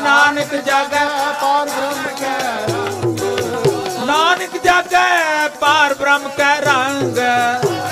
ਨਾਨਕ 0.03 0.55
ਜਾਗੈ 0.65 1.05
ਪਾਰ 1.41 1.65
ਬ੍ਰਹਮ 1.65 2.03
ਕੈ 2.19 2.35
ਰੰਗ। 2.67 3.19
ਨਾਨਕ 4.07 4.57
ਜਾਗੈ 4.63 5.47
ਪਾਰ 5.61 5.93
ਬ੍ਰਹਮ 5.93 6.27
ਕੈ 6.37 6.55
ਰੰਗ। 6.61 7.17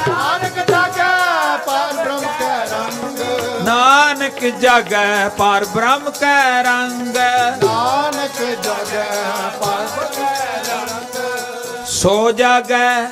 ਨਾਨਕ 0.08 0.60
ਜਾਗੈ 0.70 1.58
ਪਾਰ 1.66 1.94
ਬ੍ਰਹਮ 1.94 2.26
ਕੈ 2.40 2.66
ਰੰਗ। 2.72 3.20
ਨਾਨਕ 3.66 4.46
ਜਾਗੈ 4.62 5.30
ਪਾਰ 5.38 5.66
ਬ੍ਰਹਮ 5.66 6.10
ਕੈ 6.20 6.64
ਰੰਗ। 6.64 7.18
ਨਾਨਕ 7.64 8.42
ਜਾਗੈ 8.64 9.06
ਪਾਰ 9.60 9.86
ਬ੍ਰਹਮ 9.86 10.14
ਕੈ 10.18 10.64
ਸੋ 12.06 12.32
ਜਾਗੈ 12.32 13.08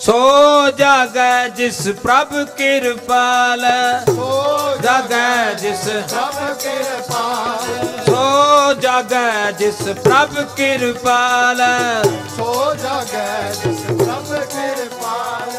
ਸੋ 0.00 0.70
ਜਾਗੈ 0.70 1.48
ਜਿਸ 1.48 1.80
ਪ੍ਰਭ 2.02 2.28
ਕਿਰਪਾਲ 2.56 3.64
ਸੋ 4.06 4.76
ਜਾਗੈ 4.82 5.54
ਜਿਸ 5.54 5.82
ਸਭ 6.10 6.38
ਕਿਰਪਾਲ 6.62 7.66
ਸੋ 8.06 8.72
ਜਾਗੈ 8.74 9.50
ਜਿਸ 9.58 9.82
ਪ੍ਰਭ 9.98 10.38
ਕਿਰਪਾਲ। 10.56 11.60
ਸੋ 12.36 12.74
ਜਾਗੈ 12.74 13.52
ਜਿਸ 13.52 13.82
ਪ੍ਰਭ 13.82 14.32
ਕਿਰਪਾਲ। 14.52 15.50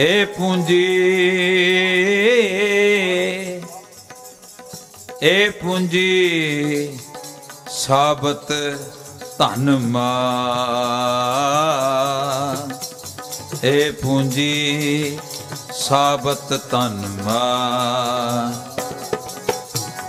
ਏ 0.00 0.24
ਪੂੰਜੀ 0.24 0.82
ਏ 5.22 5.48
ਪੂੰਜੀ 5.62 6.98
ਸਾਬਤ 7.70 8.52
ਧਨ 9.42 9.70
ਮਾ। 9.78 10.10
ਏ 13.64 13.90
ਪੂੰਜੀ 13.90 15.18
ਸਾਬਤ 15.72 16.70
ਧਨ 16.70 17.02
ਮਾ। 17.24 18.52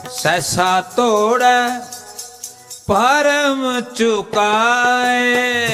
ਸੈਸਾ 0.10 0.82
ਤੋੜੈ 0.82 1.80
ਪਰਮ 2.88 3.82
ਚੁਕਾਏ। 3.82 5.68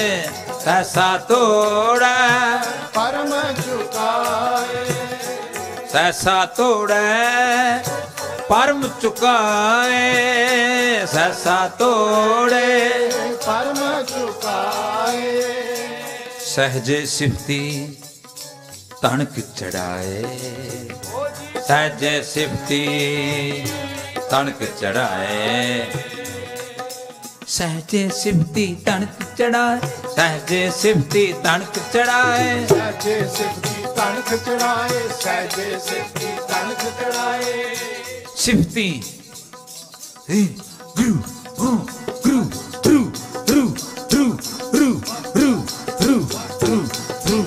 ਸੈਸਾ 0.65 1.17
ਤੋੜੈ 1.17 2.57
ਪਰਮ 2.93 3.33
ਝੁਕਾਏ 3.65 4.85
ਸੈਸਾ 5.91 6.45
ਤੋੜੈ 6.45 7.83
ਪਰਮ 8.49 8.81
ਚੁਕਾਏ 9.01 10.05
ਸੈਸਾ 11.05 11.57
ਤੋੜੇ। 11.79 13.09
ਪਰਮ 13.45 13.79
ਝੁਕਾਏ 14.07 15.41
ਸਹਜੇ 16.45 17.05
ਸਿਫਤੀ 17.05 17.59
ਤਣਕ 19.01 19.39
ਚੜਾਏ। 19.57 20.23
ਸਹਜੇ 21.67 22.21
ਸਿਫਤੀ 22.23 22.83
ਤਣਕ 24.31 24.63
ਚੜਾਏ। 24.81 25.85
ਸਹਜੇ 27.47 28.09
ਸਿਫਤੀ 28.15 28.65
ਤਣਕ 28.85 29.23
ਚੜਾਏ 29.37 29.79
ਸਹਜੇ 30.15 30.69
ਸਿਫਤੀ 30.79 31.33
ਤਣਕ 31.43 31.79
ਚੜਾਏ। 31.93 32.65
ਸਹਿਜੇ 32.67 33.19
ਸਿਫਤੀ 33.37 33.85
ਤਣਖ 33.97 34.33
ਚੜਾਏ 34.45 35.07
ਸਹਿਜੇ 35.21 35.79
ਸਿਫਤੀ 35.79 36.27
ਤਣਖ 36.49 36.83
ਚੜਾਏ। 36.99 37.53
ਸਿਫਤੀ 38.39 39.03
ਹੇ 40.29 40.43
ਗੁਰੂ 40.97 41.15
ਹਾਂ 41.59 41.77
ਗੁਰੂ 42.27 42.43
ਥਰੂ 42.83 43.11
ਥਰੂ 43.47 43.75
ਥਰੂ 44.09 44.37
ਰੂ 44.73 45.01
ਰੂ 45.35 45.65
ਰੂ 46.01 46.25
ਥਰੂ 46.25 46.25
ਥਰੂ 46.59 46.85
ਥਰੂ 47.25 47.43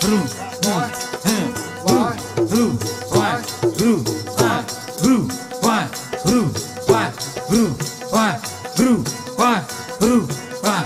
ਥਰੂ 0.00 0.18
ਵਾਹ 0.64 0.88
ਹੈ 1.26 1.48
ਵਾਹ 1.84 2.12
ਰੂ 2.38 2.78
ਵਾਹ 3.14 3.38
ਰੂ 3.80 4.04
ਵਾਹ 4.40 4.62
ਰੂ 5.04 5.28
ਵਾਹ 5.62 5.86
ਰੂ 6.26 6.48
ਵਾਹ 6.88 7.10
ਰੂ 7.50 7.74
ਵਾਹ 8.10 8.38
ਰੂ 8.80 9.04
ਵਾਹ 9.38 9.60
ਰੂ 10.02 10.28
ਵਾਹ 10.64 10.82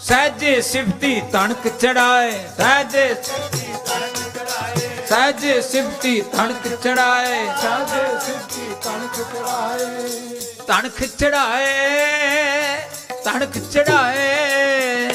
ਸਹਜੇ 0.00 0.60
ਸਿਫਤੀ 0.62 1.20
ਤਣਕ 1.32 1.68
ਚੜਾਏ 1.78 2.32
ਸਹਜੇ 2.56 3.14
ਸਹਿਜੇ 5.12 5.60
ਸਿਫਤੀ 5.62 6.20
ਤਣਕ 6.32 6.66
ਚੜਾਏ। 6.82 7.46
ਸਹਿਜੇ 7.62 8.04
ਸਿਫਤੀ 8.26 8.74
ਤਣਖ 8.84 9.16
ਚੜਾਏ 9.32 10.38
ਤਣਕ 10.66 11.04
ਚੜਾਏ 11.18 11.66
ਤਣਕ 13.24 13.58
ਚੜਾਏ 13.72 15.10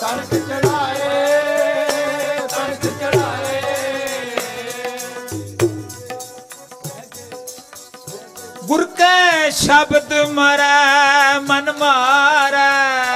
ਤਣਖ 0.00 0.34
ਚੜਾਏ 0.48 1.08
ਤਣਖ 2.54 2.86
ਚੜਾਏ। 3.00 3.60
ਗੁਰ 8.66 8.84
ਕੈ 8.98 9.50
ਸ਼ਬਦ 9.50 10.12
ਮਰੈ, 10.30 11.38
ਮਨ 11.40 11.72
ਮਾਰੈ। 11.78 13.11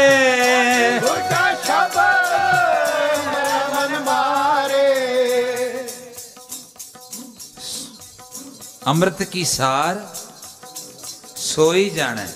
अमृत 8.88 9.18
की 9.34 9.46
सार 9.46 10.14
सोई 11.38 11.90
जाने। 11.90 12.28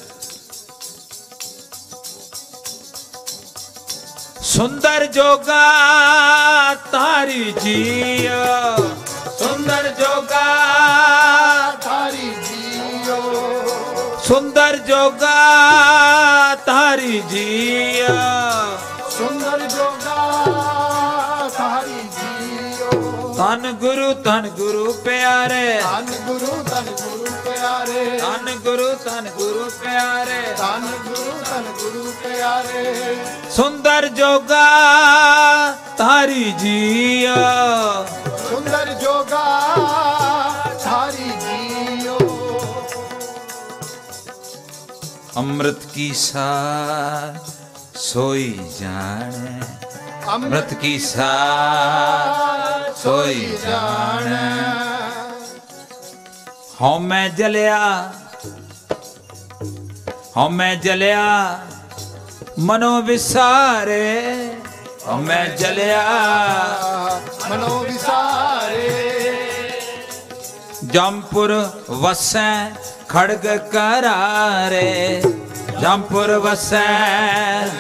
सुंदर 4.44 5.06
जोगा 5.06 5.66
तारी 6.74 7.52
जिया। 7.52 8.78
सुंदर 9.30 9.96
जोगा 10.00 10.48
तारी 11.72 12.43
ਜੋਗਾ 14.94 16.56
ਤਾਰੀ 16.56 17.20
ਜੀਓ 17.20 18.08
ਸੁੰਦਰ 19.10 19.60
ਜੋਗਾ 19.60 21.50
ਤਾਰੀ 21.58 22.02
ਜੀਓ। 22.18 23.34
ਧੰਨ 23.34 23.72
ਗੁਰੂ 23.72 24.14
ਧੰਨ 24.14 24.48
ਗੁਰੂ 24.50 24.94
ਪਿਆਰੇ। 24.94 25.82
ਧੰਨ 25.82 26.06
ਗੁਰੂ 26.28 26.64
ਧੰਨ 26.64 26.86
ਗੁਰੂ 26.86 27.26
ਪਿਆਰੇ। 27.46 28.20
ਧੰਨ 28.20 28.56
ਗੁਰੂ 28.56 28.94
ਧੰਨ 29.06 29.30
ਗੁਰੂ 29.30 29.70
ਪਿਆਰੇ। 29.82 30.42
ਧੰਨ 30.58 30.88
ਗੁਰੂ 31.08 31.32
ਧੰਨ 31.50 31.64
ਗੁਰੂ 31.80 32.14
ਪਿਆਰੇ। 32.24 33.18
ਸੁੰਦਰ 33.52 34.08
ਜੋਗਾ 34.08 34.68
ਤਾਰੀ 35.98 36.52
ਜੀਓ 36.52 37.36
ਸੁੰਦਰ 38.50 38.94
ਜੋਗਾ 38.94 39.48
ਅੰਮ੍ਰਿਤ 45.38 45.86
ਕੀ 45.94 46.12
ਸਾਰ 46.14 47.38
ਸੋਈ 47.98 48.60
ਜਾਣੇ 48.80 49.62
ਅੰਮ੍ਰਿਤ 50.30 50.74
ਕੀ 50.74 50.98
ਸਾਰ 51.00 52.92
ਸੋਈ 52.94 53.58
ਜਾਣੇ 53.64 54.38
ਹਉ 56.82 57.00
ਮੈਂ 57.00 57.30
ਜਲਿਆ 57.30 57.80
ਹਉ 60.38 60.48
ਮੈਂ 60.50 60.76
ਜਲਿਆ 60.76 61.26
ਮਨੋ 62.60 63.02
ਵਿਸਾਰੇ 63.02 64.06
ਹਉ 65.08 65.18
ਮੈਂ 65.20 65.46
ਜਲਿਆ 65.58 66.04
ਮਨੋ 67.50 67.80
ਵਿਸਾਰੇ 67.80 68.90
ਜੰਪੁਰ 70.86 71.52
ਵਸੈ 71.92 72.72
ਖੜਗ 73.14 73.46
ਕਰਾਰੇ, 73.72 75.22
ਜੰਪੁਰ 75.82 76.32
ਵਸੈ। 76.38 76.86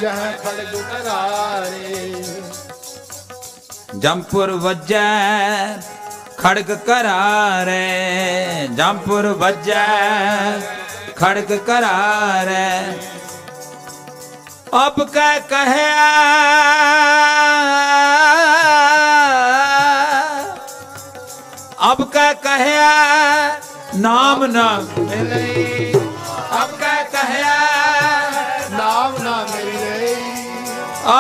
ਜਹ 0.02 0.20
ਖੜਗ 0.44 0.76
ਕਰਾਰੇ 0.82 2.12
ਜੰਪੁਰ 3.96 4.52
ਵੱਜੈ, 4.58 5.78
ਖੜਗ 6.38 6.72
ਕਰਾਰੇ, 6.88 8.68
ਜੰਪੁਰ 8.76 9.28
ਵੱਜੈ, 9.34 9.86
ਖੜਗ 11.16 11.54
ਕਰਾਰੇ। 11.68 12.68
ਅਬ 14.78 15.04
ਕਹਿ 15.04 15.40
ਕਹਿਆ 15.50 16.12
ਨਾਮ 24.04 24.45
ਨਾ 24.45 24.84
ਮਿਲੇ। 24.99 25.93
ਅਬ 26.64 26.72
ਕਹਿ 26.72 27.06
ਕਹਿਆ 27.12 27.56
ਨਾਮ 28.70 29.18
ਨਾ 29.24 29.47
ਮਿਲੇ। 29.56 30.16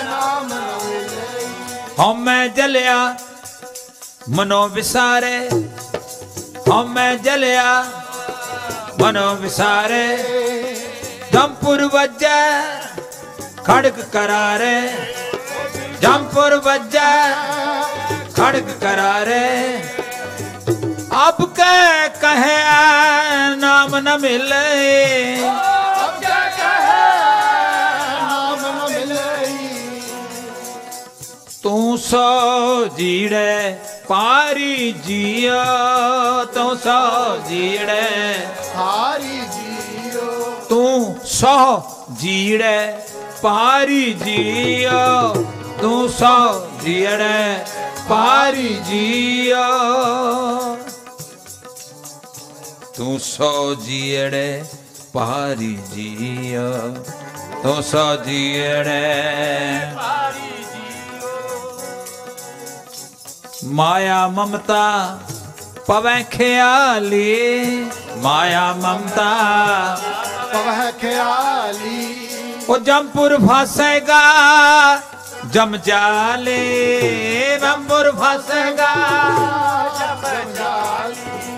ਨਾਮ 0.05 0.49
ਨਾ 0.49 0.78
ਮਿਲੇ। 0.84 1.47
ਹਉ 1.99 2.14
ਮੈਂ 2.14 2.49
ਜਲਿਆ 2.49 3.16
ਮਨੋ 4.28 4.68
ਵਿਸਾਰੇ। 4.68 5.49
ਹਉ 6.70 6.86
ਮੈਂ 6.86 7.14
ਜਲਿਆ 7.14 7.84
ਮਨੋ 9.01 9.34
ਵਿਸਾਰੇ। 9.34 10.18
ਜੰਪੁਰ 11.32 11.84
ਵੱਜੈ 11.84 12.62
ਖੜਕ 13.64 14.01
ਕਰਾਰੇ। 14.01 14.90
ਜੰਪੁਰ 16.05 16.55
ਵੱਜੈ 16.57 17.32
ਖੜਕ 18.36 18.64
ਕਰਾਰੇ। 18.80 19.82
ਅਬ 21.28 21.44
ਕਹਿ 21.55 22.09
ਕਹਿਆ 22.20 23.55
ਨਾਮ 23.55 23.98
ਨ 23.98 24.18
ਮਿਲੇ। 24.18 25.34
ਅਬ 25.36 26.20
ਕਿਆ 26.20 26.40
ਕਹੇ 26.48 27.07
ਨਾਮ 28.22 28.61
ਨਾ 28.61 28.88
ਮਿਲੇ। 28.88 29.48
ਤੂੰ 31.62 31.98
ਸੋ 31.98 32.84
ਜੀੜੇ 32.86 33.78
ਪਾਰੀ 34.09 34.92
ਜੀਓ 34.92 36.44
ਤੂੰ 36.44 36.76
ਸੋ 36.76 37.36
ਜੀੜੇ। 37.48 38.46
ਹਾਰੀ 38.76 39.40
ਜੀਓ। 39.40 40.55
ਤੂੰ 40.68 41.16
ਸੋ 41.24 41.82
ਜੀੜੇ 42.18 42.94
ਪਾਰੀ 43.42 44.12
ਜੀਓ। 44.12 45.34
ਤੂੰ 45.81 46.09
ਸੋ 46.09 46.66
ਜੀੜੇ 46.83 47.64
ਪਾਰੀ 48.09 48.68
ਜੀਓ 48.68 49.64
ਤੂੰ 52.97 53.18
ਸੋ 53.20 53.75
ਜੀੜੇ 53.75 54.64
ਪਾਰੀ 55.12 55.79
ਜੀਓ 55.93 56.70
ਤੂੰ 57.62 57.83
ਸੋ 57.83 58.16
ਜੀੜੇ 58.16 59.03
ਮਾਇਆ 63.64 64.27
ਮਮਤਾ 64.29 65.18
ਪਵੈ 65.87 66.22
ਖਿਆਲੀ 66.22 67.87
ਮਾਇਆ 68.16 68.72
ਮਮਤਾ 68.72 69.31
ਪਵਹ 70.53 70.91
ਖਿਆਲੀ। 71.01 72.29
ਉਹ 72.68 72.79
ਜੰਪੁਰ 72.79 73.37
ਫਸੇਗਾ 73.39 74.20
ਜਮ 75.51 75.76
ਜਾਲੇ 75.76 76.59
ਜੰਪੁਰ 77.61 78.12
ਫਸੇਗਾ। 78.12 78.95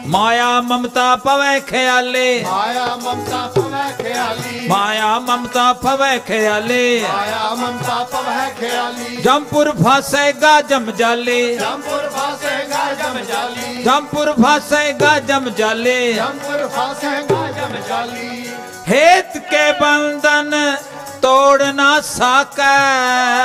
ਮਾਇਆ 0.07 0.61
ਮਮਤਾ 0.61 1.17
ਪਵੈ 1.17 1.61
ਖਿਆਲੇ। 1.61 2.45
ਮਾਇਆ 2.45 2.97
ਮਮਤਾ 2.97 3.53
ਪਵਹ 3.55 4.03
ਖਿਆਲੀ। 4.03 4.69
ਮਾਇਆ 4.69 5.19
ਮਮਤਾ 5.19 5.73
ਪਵੈ 5.73 6.19
ਖਿਆਲੇ। 6.19 7.05
ਮਾਇਆ 7.13 7.55
ਮਮਤਾ 7.55 8.05
ਪਵਹ 8.05 8.51
ਖਿਆਲੀ। 8.61 9.17
ਜੰਪੁਰ 9.17 9.73
ਫਸੇਗਾ 9.73 10.61
ਜਮ 10.61 10.91
ਜਾਲੇ। 10.91 11.57
ਜੰਪੁਰ 11.57 12.09
ਫਾਸੇਗਾ 12.09 12.95
ਜਮ 12.95 13.21
ਜਾਲੀ। 13.25 13.83
ਜੰਪੁਰ 13.83 14.33
ਫਸੇਗਾ 14.33 15.19
ਜਮ 15.19 15.51
ਜਾਲੇ। 15.51 16.13
ਜੰਪੁਰ 16.13 16.69
ਫਾਸੇਗਾ 16.69 17.51
ਜਮ 17.51 17.77
ਜਾਲੀ। 17.89 18.49
ਹੇਤ 18.89 19.39
ਕੇ 19.39 19.73
ਬੰਧਨ 19.81 20.77
ਤੋੜ 21.23 21.63
ਨਾ 21.63 22.01
ਸਕੈ। 22.01 22.77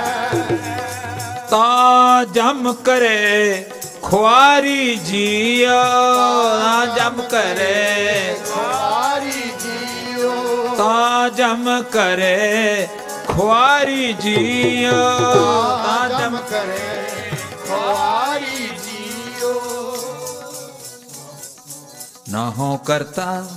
ਤਾ 1.51 2.23
ਜਮ 2.31 2.73
ਕਰੇ 2.73 3.65
ਖੁਆਰੀ 4.01 4.95
ਜੀਓ। 4.95 5.83
ਤਾ 6.55 6.85
ਜਮ 6.85 7.21
ਕਰੇ 7.21 8.35
ਹਾਰੀ 8.57 9.51
ਜੀਓ। 9.63 10.31
ਤਾ 10.77 11.29
ਜਮ 11.29 11.83
ਕਰੇ 11.91 12.87
ਖੁਆਰੀ 13.37 14.13
ਜੀਓ 14.13 14.91
ਜਮ 16.19 16.37
ਕਰੇ। 16.49 17.11
ਹਾਰੀ 17.69 18.67
ਜੀਓ। 18.67 19.61
ਨਾ 22.29 22.49
ਹੋ 22.49 22.77
ਕਰਤਾ 22.77 23.47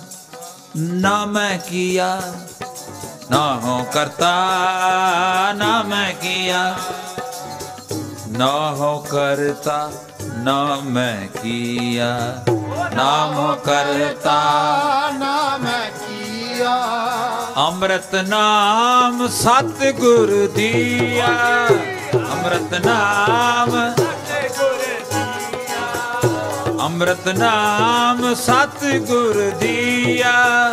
ਨਾ 0.77 1.25
ਮੈਂ 1.25 1.59
ਕੀਆ। 1.59 2.23
ਨਾ 3.31 3.55
ਹੋ 3.55 3.87
ਕਰਤਾ 3.93 4.37
ਨਾ 5.53 5.83
ਮੈਂ 5.83 6.13
ਕੀਆ। 6.13 6.79
ਨਾ 8.29 8.71
ਹੋ 8.71 8.99
ਕਰਤਾ 8.99 9.93
ਨਾ 10.37 10.81
ਮੈਂ 10.83 11.39
ਕੀਆ। 11.39 12.45
ਨਾ 12.95 13.27
ਹੋ 13.27 13.55
ਕਰਤਾ 13.65 14.43
ਨਾਮ 15.19 15.67
ਕੀਆ। 15.67 16.40
ਅੰਮ੍ਰਿਤ 17.57 18.15
ਨਾਮ 18.15 19.29
ਸਤਿਗੁਰ 19.29 20.53
ਦੀਆ। 20.55 21.29
ਅੰਮ੍ਰਿਤ 22.15 22.87
ਨਾਮ 22.87 23.95
ਅੰਮ੍ਰਿਤ 26.81 27.29
ਨਾਮ 27.29 28.35
ਸਤਿਗੁਰ 28.35 29.51
ਦੀਆ। 29.51 30.71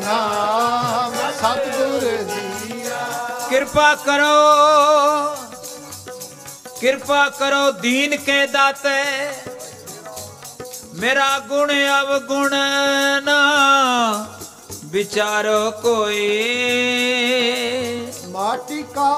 ਨਾਮ 0.00 1.12
ਸਤਿਗੁਰ 1.12 2.22
ਦੀਆ। 2.22 3.06
ਕਿਰਪਾ 3.50 3.94
ਕਰੋ। 3.94 4.56
ਕਿਰਪਾ 6.80 7.28
ਕਰੋ 7.28 7.70
ਦੀਨ 7.70 8.16
ਕੇ 8.16 8.46
ਦਾਤੇ। 8.46 9.28
ਮੇਰਾ 10.94 11.38
ਗੁਣ 11.38 11.72
ਅਵਗੁਣ 12.02 12.50
ਨਾ 13.24 14.26
ਵਿਚਾਰੋ 14.88 15.70
ਕੋਈ। 15.70 16.28
ਮਾਟਿਕਾ 18.28 19.10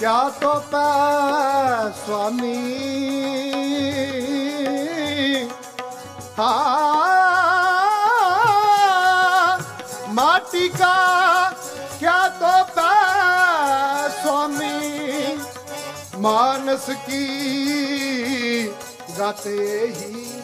ਕਿਆ 0.00 0.28
ਤੋ 0.28 0.54
ਪੈ 0.72 1.90
ਸੁਆਮੀ। 2.06 2.56
ਹਾ 6.38 6.52
ਮਾਟਿਕਾ 10.08 10.94
ਕਿਆ 12.00 12.28
ਤੋ 12.28 12.64
ਪੈ 12.74 14.08
ਸੁਆਮੀ। 14.22 15.38
ਮਾਨਸ 16.18 16.90
ਕੀ 17.06 18.68
ਗਾਤੇ 19.18 19.94
ਹੀ 19.96 20.35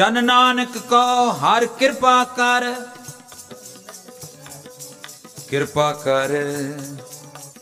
ਜਨ 0.00 0.24
ਨਾਨਕ 0.24 0.76
ਕੋ 0.90 0.98
ਹਰ 1.30 1.64
ਕਿਰਪਾ 1.78 2.12
ਕਰ। 2.36 2.64
ਕਿਰਪਾ 5.48 5.90
ਕਰ 6.04 6.32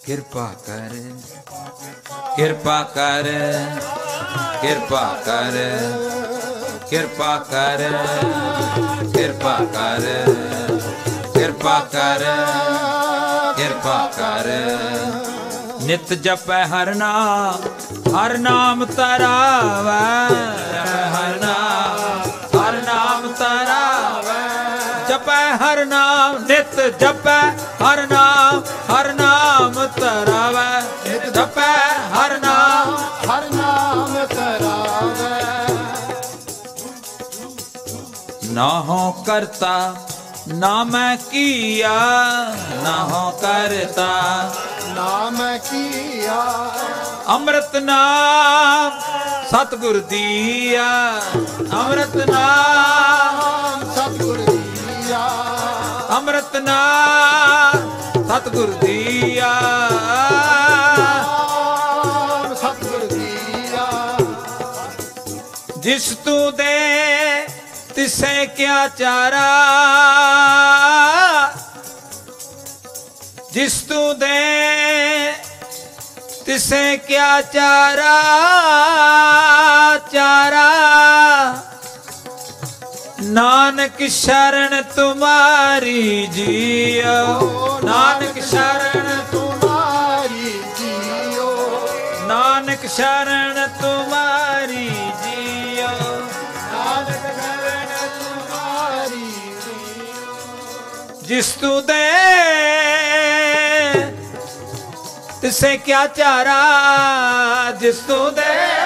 ਕਿਰਪਾ 0.04 0.44
ਕਰ 0.66 0.94
ਕਿਰਪਾ 2.36 2.82
ਕਰ 2.94 3.28
ਕਿਰਪਾ 4.60 5.02
ਕਰ 5.26 5.56
ਕਿਰਪਾ 6.90 7.36
ਕਰ 7.50 7.82
ਕਿਰਪਾ 9.14 9.58
ਕਰ 9.72 10.12
ਕਿਰਪਾ 11.34 11.78
ਕਰ 11.92 12.24
ਕਿਰਪਾ 13.56 13.98
ਕਰ। 14.16 14.48
ਨਿਤ 15.82 16.12
ਜਪੈ 16.14 16.64
ਹਰ 16.66 16.94
ਨਾਮ 16.94 17.68
ਹਰ 18.16 18.38
ਨਾਮ 18.38 18.84
ਤਰਾਵੈ। 18.84 20.28
ਹਰ 21.14 21.38
ਨਾਮ 21.40 22.17
ਹਰ 25.56 25.84
ਨਾਮ, 25.86 26.38
ਨਿਤ 26.38 26.80
ਜਪੈ 27.00 27.40
ਹਰ 27.82 28.06
ਨਾਮ 28.06 28.62
ਹਰ 28.92 29.12
ਨਾਮ 29.12 29.86
ਤਰਾਵੈ 29.86 30.80
ਨਿਤ 30.80 31.26
ਜਪੈ 31.26 31.76
ਹਰ 32.14 32.38
ਨਾਮ 32.38 32.96
ਹਰ 33.30 33.50
ਨਾਮ 33.54 34.26
ਤਰਾਵੈ 34.26 35.66
ਨਾ 38.44 38.68
ਹੋ 38.80 39.12
ਕਰਤਾ 39.26 39.94
ਨਾ 40.48 40.84
ਮੈਂ 40.84 41.16
ਕੀਆ। 41.30 41.88
ਨਾ 42.82 43.04
ਹੋ 43.04 43.30
ਕਰਤਾ, 43.30 44.08
ਨਾਮ 44.86 45.36
ਕੀਆ। 45.70 46.70
ਅੰਮ੍ਰਿਤ 47.28 47.76
ਨਾਮ 47.76 48.98
ਸਤਿਗੁਰ 49.48 49.98
ਦੀਆ। 50.00 50.86
ਅੰਮ੍ਰਿਤ 51.72 52.16
ਨਾਮ 52.16 53.92
ਸਤਿਗੁਰ 53.94 54.38
ਦੀਆ 54.38 54.57
ਅੰਮ੍ਰਿਤ 56.16 56.56
ਨਾਮ 56.56 57.90
ਸਤਿਗੁਰ 58.28 58.66
ਦੀਆ 58.66 59.52
ਸਤਿਗੁਰ 62.54 63.06
ਦੀਆ 63.06 63.86
ਜਿਸ 65.78 66.08
ਤੂੰ 66.24 66.56
ਦੇ 66.56 67.46
ਤਿਸੇ 67.94 68.46
ਕਿਆ 68.46 68.88
ਚਾਰਾ। 68.88 69.48
ਜਿਸ 73.52 73.80
ਤੂੰ 73.80 74.18
ਦੇ 74.18 75.32
ਤਿਸੇ 76.46 76.96
ਕਿਆ 76.96 77.40
ਚਾਰਾ। 77.42 78.22
ਚਾਰਾ 80.12 80.68
ਨਾਨਕ 83.28 84.08
ਸ਼ਰਨ 84.08 84.82
ਤੁਮਾਰੀ 84.82 86.26
ਜੀਓ। 86.26 87.40
ਨਾਨਕ 87.84 88.42
ਸ਼ਰਨ 88.42 89.22
ਤੁਮਾਰੀ 89.32 90.62
ਜੀਓ। 90.78 91.88
ਨਾਨਕ 92.26 92.86
ਸ਼ਰਨ 92.86 93.68
ਤੁਮਾਰੀ 93.80 94.88
ਜੀਓ। 95.24 95.88
ਨਾਨਕ 96.72 97.26
ਸ਼ਰਨ 97.34 98.08
ਤੁਮਾਰੀ 98.08 99.30
ਜੀਓ। 99.64 101.20
ਜਿਸ 101.22 101.46
ਤੂੰ 101.46 101.86
ਦੇ, 101.86 102.10
ਤਿਸੇ 105.42 105.76
ਕਿਆ 105.76 106.06
ਚਾਰਾ। 106.06 106.62
ਜਿਸ 107.70 107.96
ਤੂੰ 107.96 108.34
ਦੇ 108.34 108.77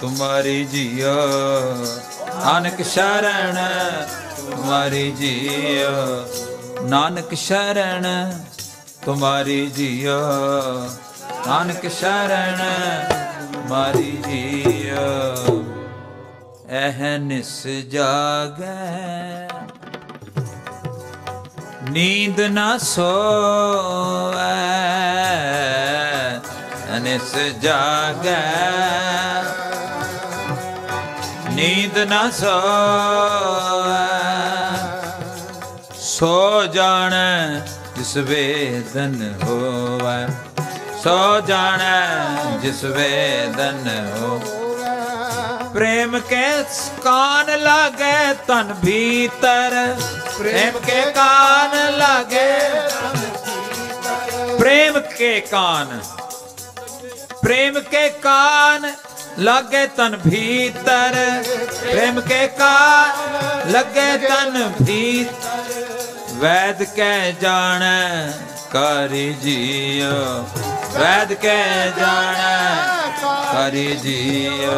ਤੁਮਾਰੀ 0.00 0.64
ਜੀਓ। 0.64 1.14
ਨਾਨਕ 2.44 2.82
ਸ਼ਰਨ 2.82 3.58
ਤੁਮਾਰੀ 4.36 5.10
ਜੀਓ। 5.10 6.24
ਨਾਨਕ 6.88 7.34
ਸ਼ਰਨ 7.34 8.06
ਤੁਮਾਰੀ 9.04 9.66
ਜੀਓ। 9.66 10.20
ਨਾਨਕ 11.46 11.90
ਸ਼ਰਨ 11.90 12.62
ਮਾਰੀ 13.68 14.18
ਜੀਓ। 14.28 15.57
ਅਹਨਿਸ 16.70 17.66
ਜਾਗੈ। 17.66 19.48
ਨੀਂਦ 21.90 22.40
ਨਾ 22.40 22.78
ਸੋਵੈ 22.78 23.14
ਅਨਿਸ 26.96 27.34
ਜਾਗੈ। 27.60 28.42
ਨੀਂਦ 31.50 31.98
ਨਾ 31.98 32.30
ਸੋਵੈ 32.30 34.06
ਸੋ 35.94 36.66
ਜਾਣੈ 36.66 37.60
ਜਿਸ 37.96 38.16
ਵੇਦਨ 38.16 39.34
ਹੋਵੈ। 39.42 40.28
ਸੋ 41.04 41.40
ਜਾਣੈ 41.40 42.06
ਜਿਸ 42.62 42.84
ਵੇਦਨ 42.84 44.12
ਹੋਵੈ। 44.16 44.67
प्रेम 45.77 46.17
के 46.31 46.47
कान 47.05 47.49
लागे 47.63 48.17
तन 48.49 48.73
भीतर 48.83 49.73
प्रेम 50.37 50.77
के 50.89 51.01
कान 51.17 51.75
लागे 51.99 52.49
प्रेम 54.59 54.99
के 55.17 55.39
कान 55.53 55.99
प्रेम 57.43 57.79
के 57.93 58.07
कान 58.25 58.91
लागे 59.45 59.85
तन 59.97 60.17
भीतर 60.25 61.15
प्रेम 61.81 62.19
के 62.31 62.45
कान 62.61 63.69
लगे 63.75 64.11
तन 64.27 64.59
भीतर 64.81 65.71
वैद 66.43 66.83
के 66.99 67.13
जाने 67.41 67.97
ਕਰਿ 68.72 69.32
ਜੀਉ 69.42 70.10
ਵੈਦ 70.94 71.32
ਕੇ 71.32 71.56
ਜਾਣੈ 71.98 72.58
ਕਰਿ 73.52 73.86
ਜੀਉ 73.96 74.72